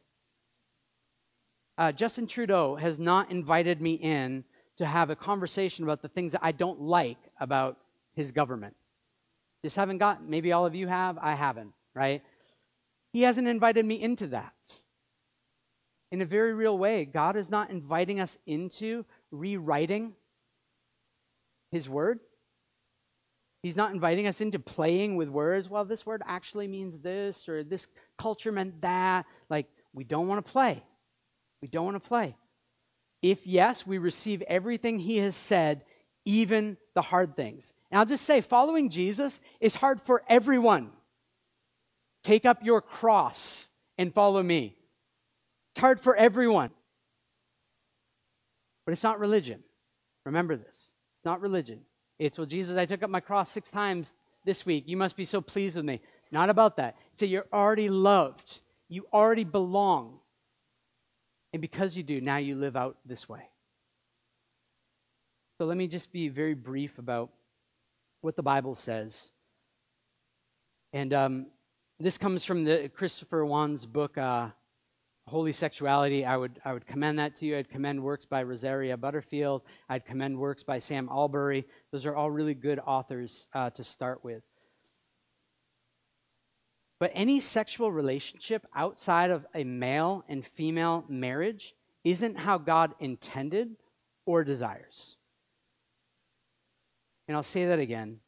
[1.77, 4.43] Uh, Justin Trudeau has not invited me in
[4.77, 7.77] to have a conversation about the things that I don't like about
[8.15, 8.75] his government.
[9.63, 12.23] Just haven't got, maybe all of you have, I haven't, right?
[13.15, 14.51] He hasn't invited me into that.
[16.11, 20.15] In a very real way, God is not inviting us into rewriting
[21.71, 22.19] his word.
[23.63, 25.69] He's not inviting us into playing with words.
[25.69, 27.87] Well, this word actually means this, or this
[28.17, 29.25] culture meant that.
[29.49, 30.83] Like, we don't want to play.
[31.61, 32.35] We don't want to play.
[33.21, 35.85] If yes, we receive everything he has said,
[36.25, 37.71] even the hard things.
[37.91, 40.91] And I'll just say, following Jesus is hard for everyone.
[42.25, 43.69] Take up your cross
[43.99, 44.75] and follow me.
[45.73, 46.71] It's hard for everyone.
[48.83, 49.61] But it's not religion.
[50.25, 50.67] Remember this.
[51.19, 51.81] It's not religion.
[52.17, 54.85] It's, well, Jesus, I took up my cross six times this week.
[54.87, 56.01] You must be so pleased with me.
[56.31, 56.95] Not about that.
[57.11, 58.61] It's that you're already loved.
[58.89, 60.17] You already belong.
[61.53, 63.47] And because you do, now you live out this way.
[65.59, 67.29] So let me just be very brief about
[68.21, 69.31] what the Bible says.
[70.91, 71.45] And um,
[71.99, 74.49] this comes from the Christopher Yuan's book, uh,
[75.27, 76.25] Holy Sexuality.
[76.25, 77.57] I would, I would commend that to you.
[77.57, 79.61] I'd commend works by Rosaria Butterfield.
[79.87, 81.65] I'd commend works by Sam Allberry.
[81.91, 84.43] Those are all really good authors uh, to start with.
[86.99, 93.75] But any sexual relationship outside of a male and female marriage isn't how God intended
[94.25, 95.15] or desires.
[97.27, 98.19] And I'll say that again.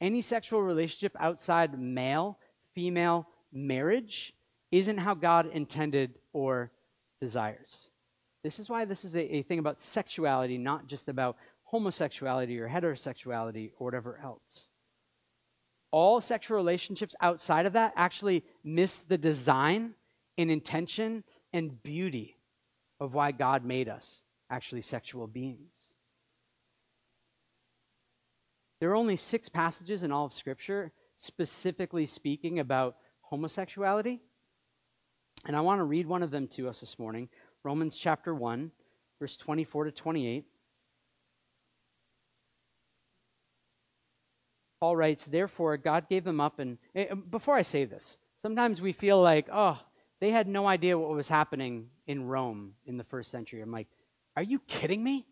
[0.00, 2.38] Any sexual relationship outside male
[2.76, 4.32] female marriage
[4.70, 6.70] isn't how God intended or
[7.20, 7.90] desires.
[8.44, 12.68] This is why this is a, a thing about sexuality, not just about homosexuality or
[12.68, 14.70] heterosexuality or whatever else
[15.96, 19.94] all sexual relationships outside of that actually miss the design
[20.36, 21.24] and intention
[21.54, 22.36] and beauty
[23.00, 25.94] of why God made us actually sexual beings.
[28.78, 34.20] There are only six passages in all of Scripture specifically speaking about homosexuality.
[35.46, 37.28] And I want to read one of them to us this morning
[37.62, 38.70] Romans chapter 1,
[39.18, 40.44] verse 24 to 28.
[44.78, 46.58] Paul writes, Therefore, God gave them up.
[46.58, 49.80] And eh, before I say this, sometimes we feel like, oh,
[50.20, 53.60] they had no idea what was happening in Rome in the first century.
[53.60, 53.88] I'm like,
[54.36, 55.26] are you kidding me?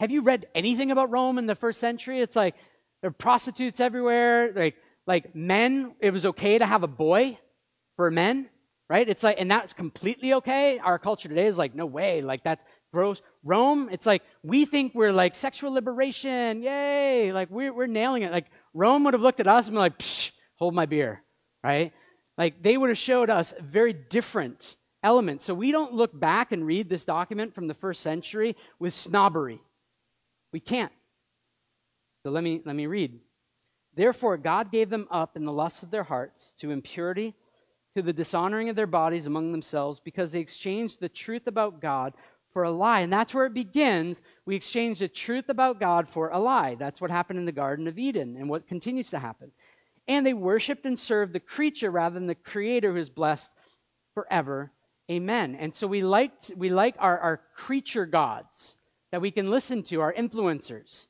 [0.00, 2.20] Have you read anything about Rome in the first century?
[2.20, 2.56] It's like
[3.00, 4.52] there are prostitutes everywhere.
[4.52, 4.76] Like,
[5.06, 7.38] like men, it was okay to have a boy
[7.96, 8.48] for men,
[8.88, 9.08] right?
[9.08, 10.78] It's like, and that's completely okay.
[10.78, 12.22] Our culture today is like, no way.
[12.22, 13.20] Like, that's gross.
[13.42, 17.32] Rome, it's like we think we're like sexual liberation, yay!
[17.32, 18.32] Like we're, we're nailing it.
[18.32, 21.22] Like Rome would have looked at us and been like, Psh, hold my beer,
[21.62, 21.92] right?
[22.38, 25.44] Like they would have showed us very different elements.
[25.44, 29.60] So we don't look back and read this document from the first century with snobbery.
[30.52, 30.92] We can't.
[32.24, 33.20] So let me let me read.
[33.96, 37.34] Therefore, God gave them up in the lusts of their hearts to impurity,
[37.96, 42.14] to the dishonoring of their bodies among themselves, because they exchanged the truth about God
[42.52, 43.00] for a lie.
[43.00, 44.22] And that's where it begins.
[44.46, 46.76] We exchange the truth about God for a lie.
[46.76, 49.50] That's what happened in the Garden of Eden and what continues to happen.
[50.06, 53.50] And they worshiped and served the creature rather than the creator who is blessed
[54.14, 54.70] forever.
[55.10, 55.56] Amen.
[55.56, 58.76] And so we like, we like our, our creature gods
[59.10, 61.06] that we can listen to, our influencers.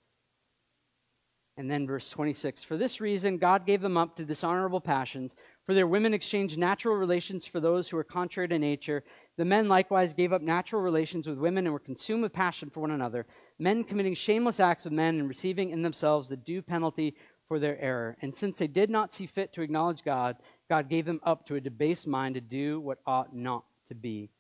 [1.57, 5.37] And then verse 26 For this reason, God gave them up to dishonorable passions.
[5.67, 9.05] For their women exchanged natural relations for those who were contrary to nature.
[9.37, 12.81] The men likewise gave up natural relations with women and were consumed with passion for
[12.81, 13.27] one another,
[13.59, 17.15] men committing shameless acts with men and receiving in themselves the due penalty
[17.47, 18.17] for their error.
[18.21, 20.37] And since they did not see fit to acknowledge God,
[20.69, 24.31] God gave them up to a debased mind to do what ought not to be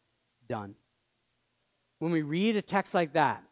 [0.48, 0.74] done.
[1.98, 3.42] When we read a text like that,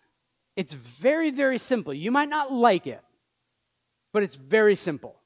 [0.57, 1.95] it's very, very simple.
[1.95, 3.03] You might not like it,
[4.13, 5.17] but it's very simple.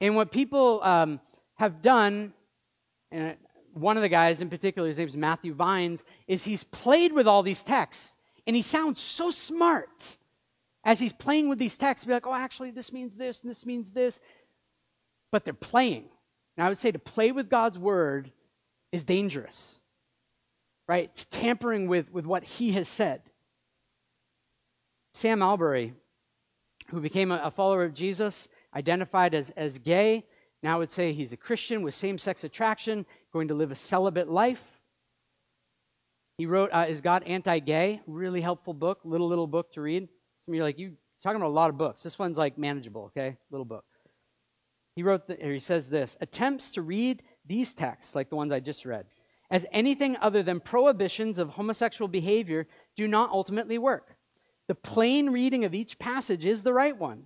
[0.00, 1.20] And what people um,
[1.54, 2.34] have done,
[3.10, 3.36] and
[3.72, 7.26] one of the guys in particular, his name is Matthew Vines, is he's played with
[7.26, 8.16] all these texts.
[8.46, 10.18] And he sounds so smart
[10.84, 12.06] as he's playing with these texts.
[12.06, 14.20] Be like, oh, actually, this means this, and this means this.
[15.32, 16.04] But they're playing.
[16.56, 18.30] And I would say to play with God's word
[18.92, 19.80] is dangerous,
[20.88, 21.10] right?
[21.12, 23.22] It's tampering with, with what he has said.
[25.12, 25.92] Sam Allberry,
[26.88, 30.24] who became a, follower of Jesus, identified as, as gay.
[30.62, 34.28] Now would say he's a Christian with same sex attraction, going to live a celibate
[34.28, 34.62] life.
[36.38, 38.00] He wrote, uh, Is God Anti Gay?
[38.06, 40.08] Really helpful book, little, little book to read.
[40.44, 42.02] Some you are like, You talking about a lot of books.
[42.02, 43.36] This one's like manageable, okay?
[43.50, 43.84] Little book.
[44.94, 48.60] He wrote, the, he says this Attempts to read these texts, like the ones I
[48.60, 49.06] just read,
[49.50, 52.66] as anything other than prohibitions of homosexual behavior
[52.96, 54.15] do not ultimately work.
[54.68, 57.24] The plain reading of each passage is the right one.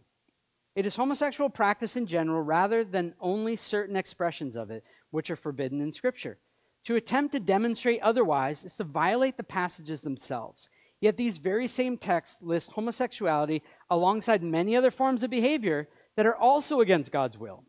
[0.76, 5.36] It is homosexual practice in general rather than only certain expressions of it, which are
[5.36, 6.38] forbidden in Scripture.
[6.84, 10.68] To attempt to demonstrate otherwise is to violate the passages themselves.
[11.00, 16.36] Yet these very same texts list homosexuality alongside many other forms of behavior that are
[16.36, 17.64] also against God's will.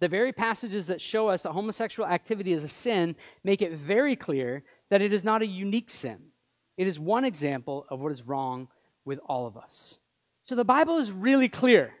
[0.00, 3.14] The very passages that show us that homosexual activity is a sin
[3.44, 6.31] make it very clear that it is not a unique sin.
[6.76, 8.68] It is one example of what is wrong
[9.04, 9.98] with all of us.
[10.44, 11.92] So the Bible is really clear.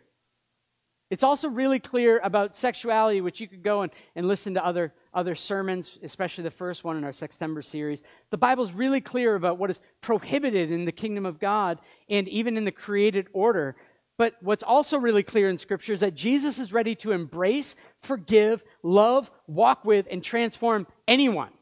[1.10, 4.94] It's also really clear about sexuality, which you could go and, and listen to other,
[5.12, 8.02] other sermons, especially the first one in our September series.
[8.30, 12.56] The Bible's really clear about what is prohibited in the kingdom of God and even
[12.56, 13.76] in the created order.
[14.16, 18.64] But what's also really clear in Scripture is that Jesus is ready to embrace, forgive,
[18.82, 21.52] love, walk with, and transform anyone.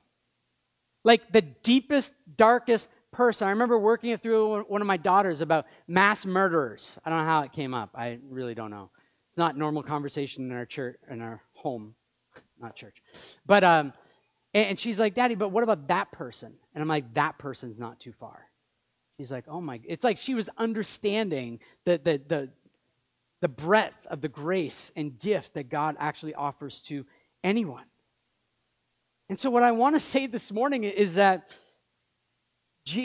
[1.03, 3.47] Like the deepest, darkest person.
[3.47, 6.99] I remember working it through one of my daughters about mass murderers.
[7.05, 7.91] I don't know how it came up.
[7.95, 8.91] I really don't know.
[9.31, 11.95] It's not normal conversation in our church, in our home,
[12.61, 13.03] not church.
[13.47, 13.93] But um,
[14.53, 16.55] and she's like, Daddy, but what about that person?
[16.75, 18.47] And I'm like, that person's not too far.
[19.17, 22.49] She's like, oh my, it's like she was understanding the, the, the,
[23.43, 27.07] the breadth of the grace and gift that God actually offers to
[27.45, 27.85] anyone.
[29.29, 31.51] And so, what I want to say this morning is that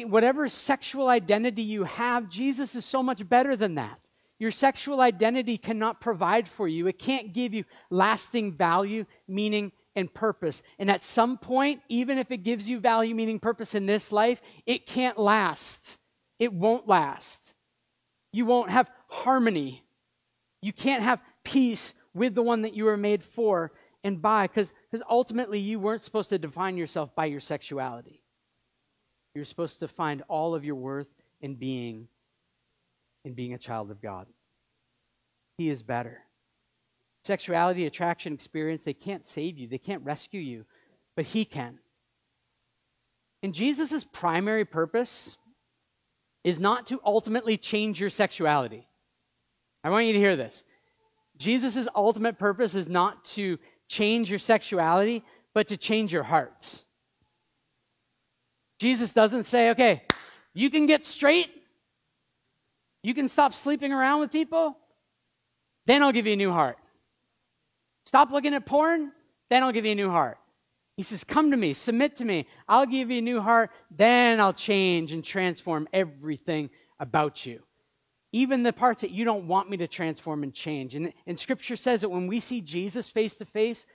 [0.05, 3.99] whatever sexual identity you have, Jesus is so much better than that.
[4.37, 10.13] Your sexual identity cannot provide for you, it can't give you lasting value, meaning, and
[10.13, 10.61] purpose.
[10.77, 14.41] And at some point, even if it gives you value, meaning, purpose in this life,
[14.65, 15.97] it can't last.
[16.37, 17.53] It won't last.
[18.33, 19.85] You won't have harmony.
[20.61, 23.71] You can't have peace with the one that you were made for
[24.03, 24.73] and by, because
[25.09, 28.21] ultimately you weren't supposed to define yourself by your sexuality.
[29.35, 32.07] You're supposed to find all of your worth in being
[33.25, 34.27] in being a child of God.
[35.57, 36.21] He is better.
[37.23, 40.65] Sexuality, attraction, experience, they can't save you, they can't rescue you,
[41.15, 41.79] but He can.
[43.41, 45.37] And Jesus' primary purpose
[46.43, 48.87] is not to ultimately change your sexuality.
[49.83, 50.63] I want you to hear this.
[51.37, 53.57] Jesus' ultimate purpose is not to
[53.87, 55.23] change your sexuality,
[55.53, 56.84] but to change your hearts.
[58.79, 60.03] Jesus doesn't say, okay,
[60.53, 61.49] you can get straight,
[63.03, 64.77] you can stop sleeping around with people,
[65.85, 66.77] then I'll give you a new heart.
[68.05, 69.11] Stop looking at porn,
[69.49, 70.37] then I'll give you a new heart.
[70.97, 72.47] He says, Come to me, submit to me.
[72.67, 76.69] I'll give you a new heart, then I'll change and transform everything
[76.99, 77.61] about you.
[78.31, 80.95] Even the parts that you don't want me to transform and change.
[80.95, 83.85] And, and scripture says that when we see Jesus face to face,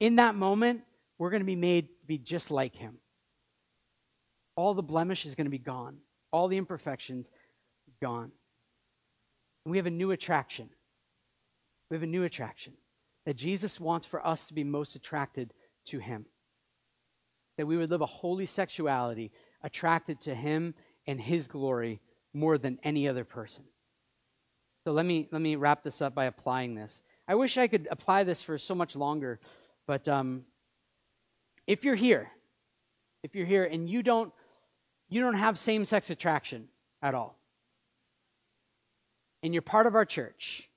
[0.00, 0.82] in that moment,
[1.18, 2.98] we're going to be made to be just like him.
[4.56, 5.98] All the blemish is going to be gone,
[6.30, 7.30] all the imperfections
[8.00, 8.30] gone.
[9.64, 10.68] And we have a new attraction.
[11.90, 12.74] We have a new attraction
[13.26, 15.52] that Jesus wants for us to be most attracted
[15.86, 16.26] to Him.
[17.58, 19.30] That we would live a holy sexuality
[19.62, 20.74] attracted to Him
[21.06, 22.00] and His glory
[22.34, 23.64] more than any other person.
[24.84, 27.02] So let me, let me wrap this up by applying this.
[27.28, 29.38] I wish I could apply this for so much longer,
[29.86, 30.44] but um,
[31.66, 32.30] if you're here,
[33.22, 34.32] if you're here and you don't,
[35.12, 36.68] you don't have same sex attraction
[37.02, 37.36] at all,
[39.42, 40.68] and you're part of our church,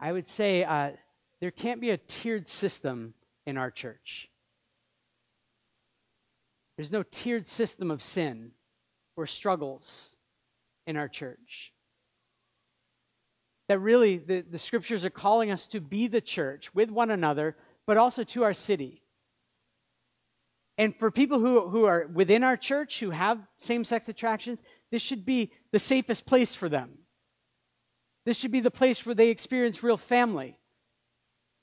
[0.00, 0.90] I would say uh,
[1.40, 3.14] there can't be a tiered system
[3.46, 4.28] in our church.
[6.76, 8.50] There's no tiered system of sin
[9.16, 10.16] or struggles
[10.86, 11.72] in our church.
[13.68, 17.56] That really, the, the scriptures are calling us to be the church with one another,
[17.86, 19.03] but also to our city.
[20.76, 25.02] And for people who, who are within our church who have same sex attractions, this
[25.02, 26.98] should be the safest place for them.
[28.26, 30.58] This should be the place where they experience real family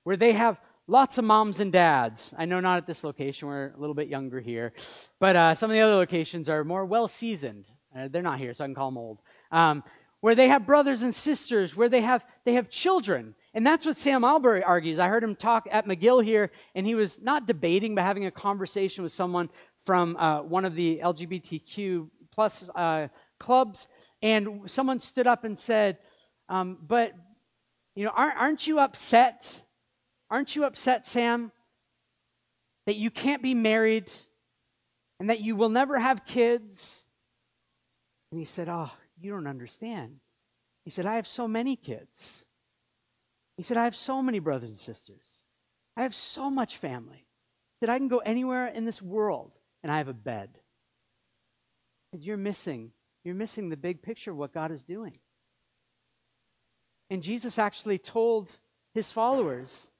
[0.04, 2.34] where they have lots of moms and dads.
[2.38, 4.74] I know not at this location, we're a little bit younger here,
[5.20, 7.68] but uh, some of the other locations are more well seasoned.
[7.96, 9.20] Uh, they're not here, so I can call them old.
[9.52, 9.84] Um,
[10.22, 13.36] where they have brothers and sisters, where they have, they have children.
[13.54, 14.98] And that's what Sam Allberry argues.
[14.98, 18.32] I heard him talk at McGill here, and he was not debating, but having a
[18.32, 19.50] conversation with someone
[19.86, 23.08] from uh, one of the LGBTQ plus uh,
[23.40, 23.88] clubs.
[24.22, 25.98] And someone stood up and said,
[26.48, 27.14] um, but,
[27.96, 29.64] you know, aren't, aren't you upset
[30.32, 31.52] Aren't you upset, Sam,
[32.86, 34.10] that you can't be married
[35.20, 37.06] and that you will never have kids?
[38.32, 38.90] And he said, Oh,
[39.20, 40.16] you don't understand.
[40.86, 42.46] He said, I have so many kids.
[43.62, 45.44] He said, I have so many brothers and sisters.
[45.96, 47.28] I have so much family.
[47.80, 50.50] He said, I can go anywhere in this world and I have a bed.
[52.12, 52.92] He said, You're missing.
[53.24, 55.20] You're missing the big picture of what God is doing.
[57.12, 58.50] And Jesus actually told
[58.96, 59.92] his followers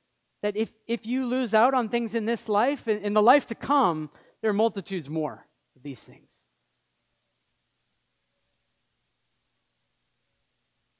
[0.42, 3.46] that if, if you lose out on things in this life, in, in the life
[3.46, 4.10] to come,
[4.42, 5.46] there are multitudes more
[5.76, 6.48] of these things.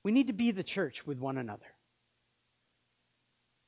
[0.04, 1.71] We need to be the church with one another.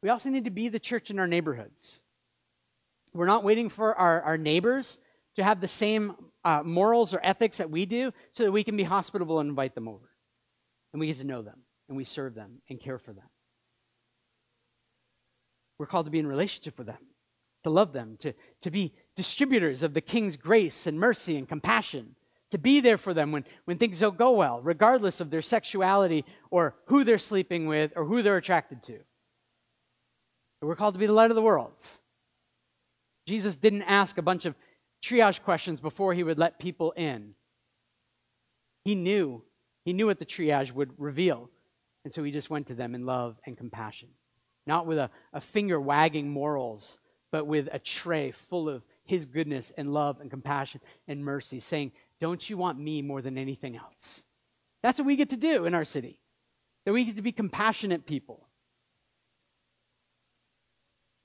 [0.04, 2.04] We also need to be the church in our neighborhoods.
[3.14, 5.00] We're not waiting for our, our neighbors
[5.38, 8.76] to have the same uh, morals or ethics that we do so that we can
[8.76, 10.10] be hospitable and invite them over.
[10.92, 13.24] And we get to know them, and we serve them and care for them.
[15.80, 16.98] We're called to be in relationship with them,
[17.64, 22.16] to love them, to, to be distributors of the King's grace and mercy and compassion,
[22.52, 26.26] to be there for them when, when things don't go well, regardless of their sexuality
[26.52, 29.00] or who they're sleeping with or who they're attracted to.
[30.64, 31.74] We're called to be the light of the world.
[33.28, 34.56] Jesus didn't ask a bunch of
[35.04, 37.36] triage questions before he would let people in.
[38.86, 39.44] He knew.
[39.86, 41.50] He knew what the triage would reveal.
[42.06, 44.10] And so he just went to them in love and compassion.
[44.66, 47.00] Not with a, a finger wagging morals,
[47.32, 51.92] but with a tray full of his goodness and love and compassion and mercy, saying,
[52.20, 54.24] Don't you want me more than anything else?
[54.82, 56.20] That's what we get to do in our city.
[56.86, 58.48] That we get to be compassionate people.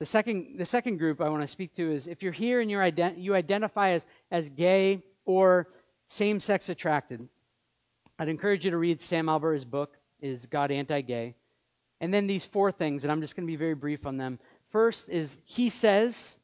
[0.00, 2.70] The second, the second group I want to speak to is if you're here and
[2.70, 5.68] you're ident- you identify as, as gay or
[6.06, 7.28] same sex attracted,
[8.18, 11.34] I'd encourage you to read Sam Allberry's book, Is God Anti Gay?
[12.00, 14.38] And then these four things, and I'm just going to be very brief on them.
[14.70, 16.38] First is he says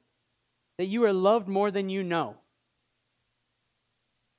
[0.78, 2.36] that you are loved more than you know.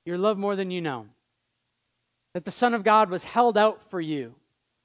[0.06, 1.08] You're loved more than you know.
[2.34, 4.36] That the Son of God was held out for you.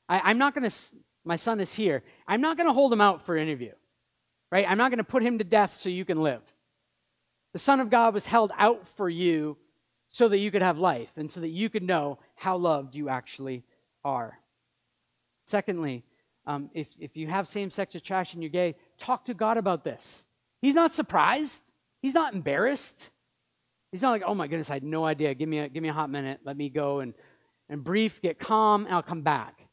[0.09, 0.77] I, am not going to,
[1.25, 2.03] my son is here.
[2.27, 3.73] I'm not going to hold him out for any of you,
[4.51, 4.67] right?
[4.69, 6.43] I'm not going to put him to death so you can live.
[7.53, 9.57] The Son of God was held out for you
[10.09, 13.09] so that you could have life and so that you could know how loved you
[13.09, 13.65] actually
[14.05, 14.39] are.
[15.47, 16.05] Secondly,
[16.47, 20.27] um, if, if you have same sex attraction, you're gay, talk to God about this.
[20.63, 21.65] He's not surprised.
[22.03, 23.11] He's not embarrassed.
[23.93, 25.35] He's not like, oh my goodness, I had no idea.
[25.35, 26.41] Give me a, give me a hot minute.
[26.45, 27.15] Let me go and,
[27.69, 29.67] and brief, get calm, and I'll come back.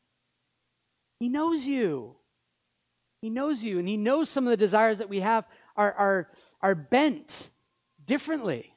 [1.20, 2.17] He knows you.
[3.22, 5.46] He knows you, and He knows some of the desires that we have
[5.76, 6.30] are, are,
[6.62, 7.50] are bent
[8.06, 8.74] differently.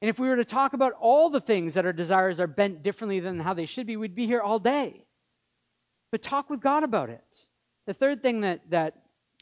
[0.00, 2.82] And if we were to talk about all the things that our desires are bent
[2.82, 5.04] differently than how they should be, we'd be here all day.
[6.10, 7.46] But talk with God about it.
[7.86, 8.96] The third thing that, that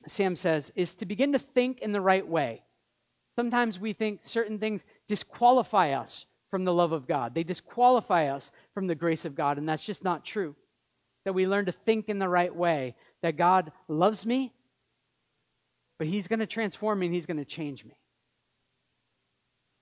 [0.07, 2.63] Sam says, is to begin to think in the right way.
[3.37, 8.51] Sometimes we think certain things disqualify us from the love of God, they disqualify us
[8.75, 10.57] from the grace of God, and that's just not true.
[11.25, 14.53] That we learn to think in the right way, that God loves me,
[15.99, 17.95] but He's going to transform me and He's going to change me.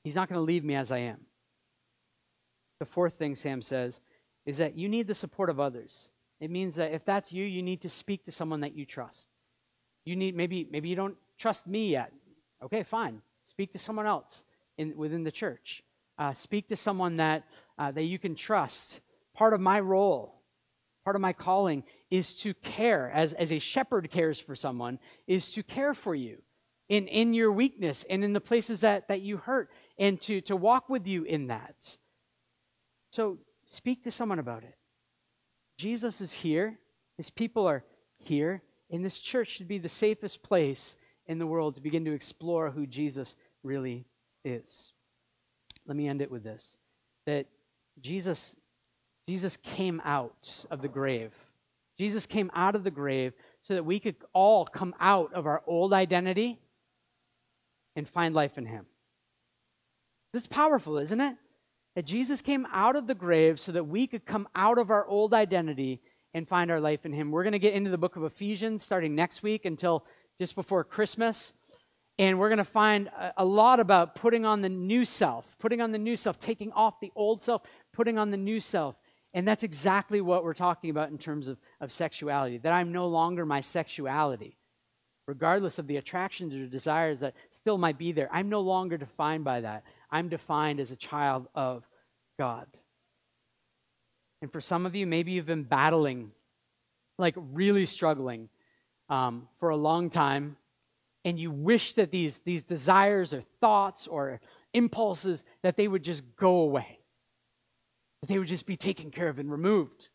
[0.02, 1.20] He's not going to leave me as I am.
[2.80, 4.00] The fourth thing Sam says
[4.46, 6.10] is that you need the support of others.
[6.40, 9.28] It means that if that's you, you need to speak to someone that you trust.
[10.04, 12.12] You need maybe maybe you don't trust me yet.
[12.62, 13.20] Okay, fine.
[13.44, 14.44] Speak to someone else
[14.76, 15.82] in, within the church.
[16.18, 17.44] Uh, speak to someone that
[17.78, 19.00] uh, that you can trust.
[19.34, 20.37] Part of my role,
[21.08, 24.98] part of my calling, is to care as as a shepherd cares for someone.
[25.26, 26.42] Is to care for you
[26.90, 30.54] in in your weakness and in the places that that you hurt, and to to
[30.54, 31.96] walk with you in that.
[33.10, 34.76] So speak to someone about it.
[35.78, 36.78] Jesus is here.
[37.16, 37.84] His people are
[38.18, 38.62] here.
[38.90, 40.94] And this church should be the safest place
[41.26, 44.04] in the world to begin to explore who Jesus really
[44.44, 44.92] is.
[45.86, 46.76] Let me end it with this
[47.24, 47.46] that
[47.98, 48.56] Jesus,
[49.28, 51.34] Jesus came out of the grave.
[51.98, 55.62] Jesus came out of the grave so that we could all come out of our
[55.66, 56.58] old identity
[57.94, 58.86] and find life in Him.
[60.32, 61.36] This is powerful, isn't it?
[61.94, 65.06] That Jesus came out of the grave so that we could come out of our
[65.06, 66.00] old identity
[66.32, 67.30] and find our life in Him.
[67.30, 70.06] We're going to get into the book of Ephesians starting next week until
[70.38, 71.52] just before Christmas.
[72.18, 75.92] And we're going to find a, lot about putting on the new self, putting on
[75.92, 77.60] the new self, taking off the old self,
[77.92, 78.96] putting on the new self.
[79.34, 83.08] And that's exactly what we're talking about in terms of, of sexuality, that I'm no
[83.08, 84.56] longer my sexuality.
[85.26, 89.44] Regardless of the attractions or desires that still might be there, I'm no longer defined
[89.44, 89.84] by that.
[90.10, 91.86] I'm defined as a child of
[92.38, 92.66] God.
[94.40, 96.30] And for some of you, maybe you've been battling,
[97.18, 98.48] like really struggling
[99.10, 100.56] um, for a long time,
[101.24, 104.40] and you wish that these, these desires or thoughts or
[104.72, 106.97] impulses that they would just go away,
[108.20, 110.08] that they would just be taken care of and removed.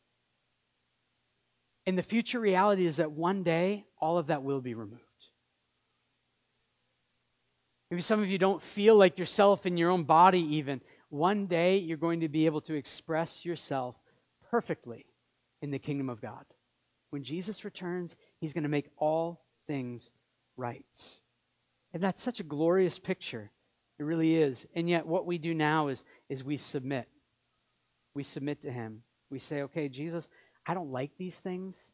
[1.86, 5.02] And the future reality is that one day all of that will be removed.
[7.92, 10.82] Maybe some of you don't feel like yourself in your own body, even.
[11.10, 13.96] One day you're going to be able to express yourself
[14.50, 15.06] perfectly
[15.62, 16.46] in the kingdom of God.
[17.12, 20.10] When Jesus returns, he's going to make all things
[20.58, 20.84] right.
[21.94, 23.52] And that's such a glorious picture.
[24.00, 24.66] It really is.
[24.74, 27.08] And yet, what we do now is, is we submit.
[28.14, 29.04] We submit to him.
[29.30, 30.30] We say, okay, Jesus,
[30.66, 31.92] I don't like these things,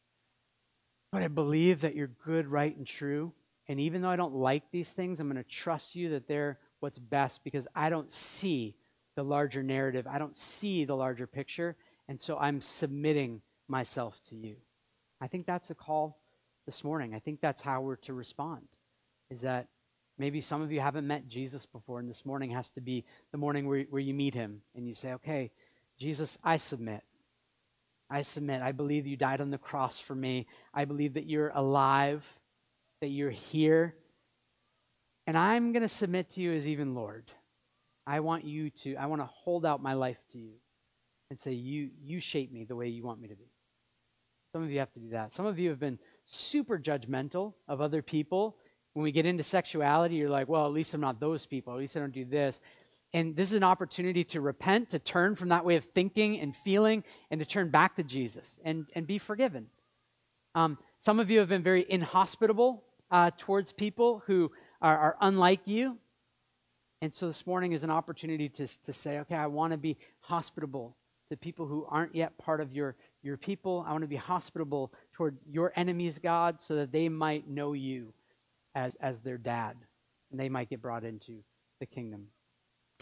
[1.11, 3.33] but I believe that you're good, right, and true.
[3.67, 6.59] And even though I don't like these things, I'm going to trust you that they're
[6.79, 8.75] what's best because I don't see
[9.15, 10.07] the larger narrative.
[10.07, 11.75] I don't see the larger picture.
[12.07, 14.55] And so I'm submitting myself to you.
[15.21, 16.19] I think that's a call
[16.65, 17.13] this morning.
[17.13, 18.67] I think that's how we're to respond
[19.29, 19.67] is that
[20.19, 23.37] Maybe some of you haven't met Jesus before, and this morning has to be the
[23.37, 25.49] morning where, where you meet him and you say, Okay,
[25.99, 27.03] Jesus, I submit.
[28.09, 28.61] I submit.
[28.61, 30.47] I believe you died on the cross for me.
[30.73, 32.25] I believe that you're alive,
[33.01, 33.95] that you're here.
[35.27, 37.31] And I'm going to submit to you as even Lord.
[38.07, 40.53] I want you to, I want to hold out my life to you
[41.29, 43.51] and say, you, you shape me the way you want me to be.
[44.53, 45.33] Some of you have to do that.
[45.33, 48.57] Some of you have been super judgmental of other people.
[48.93, 51.71] When we get into sexuality, you're like, well, at least I'm not those people.
[51.73, 52.59] At least I don't do this.
[53.13, 56.55] And this is an opportunity to repent, to turn from that way of thinking and
[56.55, 59.67] feeling, and to turn back to Jesus and, and be forgiven.
[60.55, 64.51] Um, some of you have been very inhospitable uh, towards people who
[64.81, 65.97] are, are, unlike you.
[67.01, 69.97] And so this morning is an opportunity to, to say, okay, I want to be
[70.19, 70.95] hospitable
[71.29, 73.85] to people who aren't yet part of your, your people.
[73.87, 78.13] I want to be hospitable toward your enemies, God, so that they might know you
[78.75, 79.77] as, as their dad
[80.31, 81.43] and they might get brought into
[81.79, 82.27] the kingdom.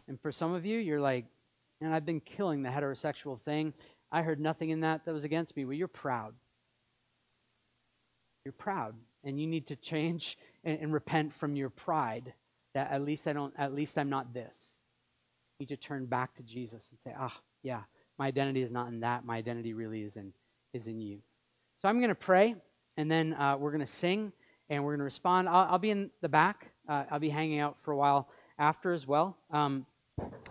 [0.07, 1.25] And for some of you, you're like,
[1.81, 3.73] and I've been killing the heterosexual thing.
[4.11, 5.65] I heard nothing in that that was against me.
[5.65, 6.33] Well, you're proud.
[8.45, 8.95] You're proud.
[9.23, 12.33] And you need to change and, and repent from your pride
[12.73, 14.81] that at least I don't, at least I'm not this.
[15.59, 17.81] You need to turn back to Jesus and say, ah, yeah,
[18.17, 19.25] my identity is not in that.
[19.25, 20.31] My identity really is in,
[20.73, 21.19] is in you.
[21.81, 22.55] So I'm going to pray,
[22.95, 24.31] and then uh, we're going to sing,
[24.69, 25.49] and we're going to respond.
[25.49, 26.71] I'll, I'll, be in the back.
[26.87, 29.37] Uh, I'll be hanging out for a while after as well.
[29.51, 29.85] Um,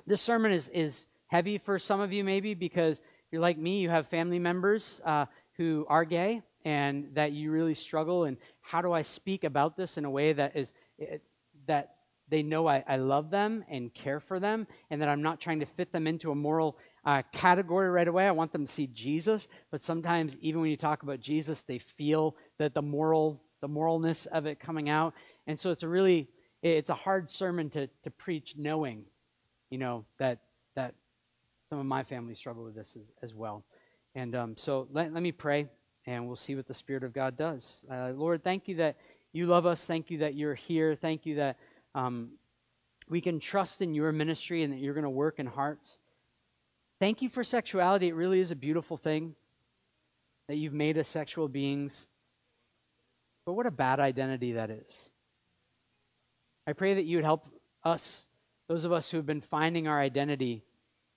[0.06, 3.00] this sermon is, is heavy for some of you, maybe, because
[3.30, 7.74] you're like me, you have family members uh, who are gay, and that you really
[7.74, 8.24] struggle.
[8.24, 10.72] And how do I speak about this in a way that is
[11.66, 11.94] that
[12.28, 15.60] they know I, I love them and care for them, and that I'm not trying
[15.60, 18.26] to fit them into a moral uh, category right away.
[18.26, 21.78] I want them to see Jesus, but sometimes even when you talk about Jesus, they
[21.78, 25.14] feel that the moral the moralness of it coming out,
[25.46, 26.28] and so it's a really
[26.62, 29.04] it's a hard sermon to to preach, knowing
[29.70, 30.38] you know, that,
[30.74, 30.94] that
[31.70, 33.64] some of my family struggle with this as, as well.
[34.14, 35.66] And um, so let, let me pray,
[36.06, 37.84] and we'll see what the Spirit of God does.
[37.90, 38.96] Uh, Lord, thank you that
[39.32, 39.84] you love us.
[39.84, 40.94] Thank you that you're here.
[40.94, 41.58] Thank you that
[41.94, 42.30] um,
[43.08, 45.98] we can trust in your ministry and that you're going to work in hearts.
[46.98, 48.08] Thank you for sexuality.
[48.08, 49.34] It really is a beautiful thing
[50.48, 52.06] that you've made us sexual beings.
[53.44, 55.10] But what a bad identity that is.
[56.66, 57.46] I pray that you would help
[57.84, 58.26] us
[58.68, 60.64] those of us who have been finding our identity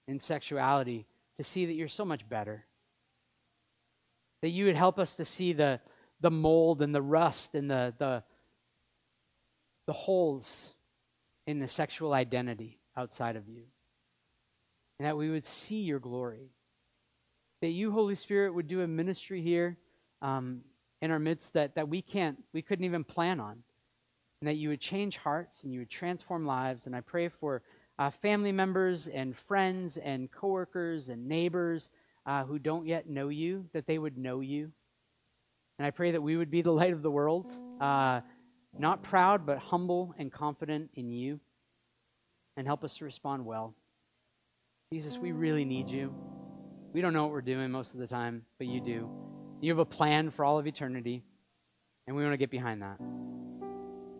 [0.07, 1.05] in sexuality,
[1.37, 2.65] to see that you're so much better.
[4.41, 5.79] That you would help us to see the,
[6.19, 8.23] the mold and the rust and the, the,
[9.87, 10.73] the holes
[11.47, 13.63] in the sexual identity outside of you.
[14.99, 16.51] And that we would see your glory.
[17.61, 19.77] That you, Holy Spirit, would do a ministry here
[20.21, 20.61] um,
[21.01, 23.63] in our midst that, that we can't, we couldn't even plan on
[24.41, 26.85] and that you would change hearts and you would transform lives.
[26.85, 27.61] And I pray for
[27.97, 31.89] uh, family members and friends and coworkers and neighbors
[32.25, 34.71] uh, who don't yet know you, that they would know you.
[35.77, 37.49] And I pray that we would be the light of the world,
[37.81, 38.21] uh,
[38.77, 41.39] not proud, but humble and confident in you.
[42.57, 43.73] And help us to respond well.
[44.91, 46.13] Jesus, we really need you.
[46.91, 49.09] We don't know what we're doing most of the time, but you do.
[49.61, 51.23] You have a plan for all of eternity,
[52.07, 52.99] and we want to get behind that.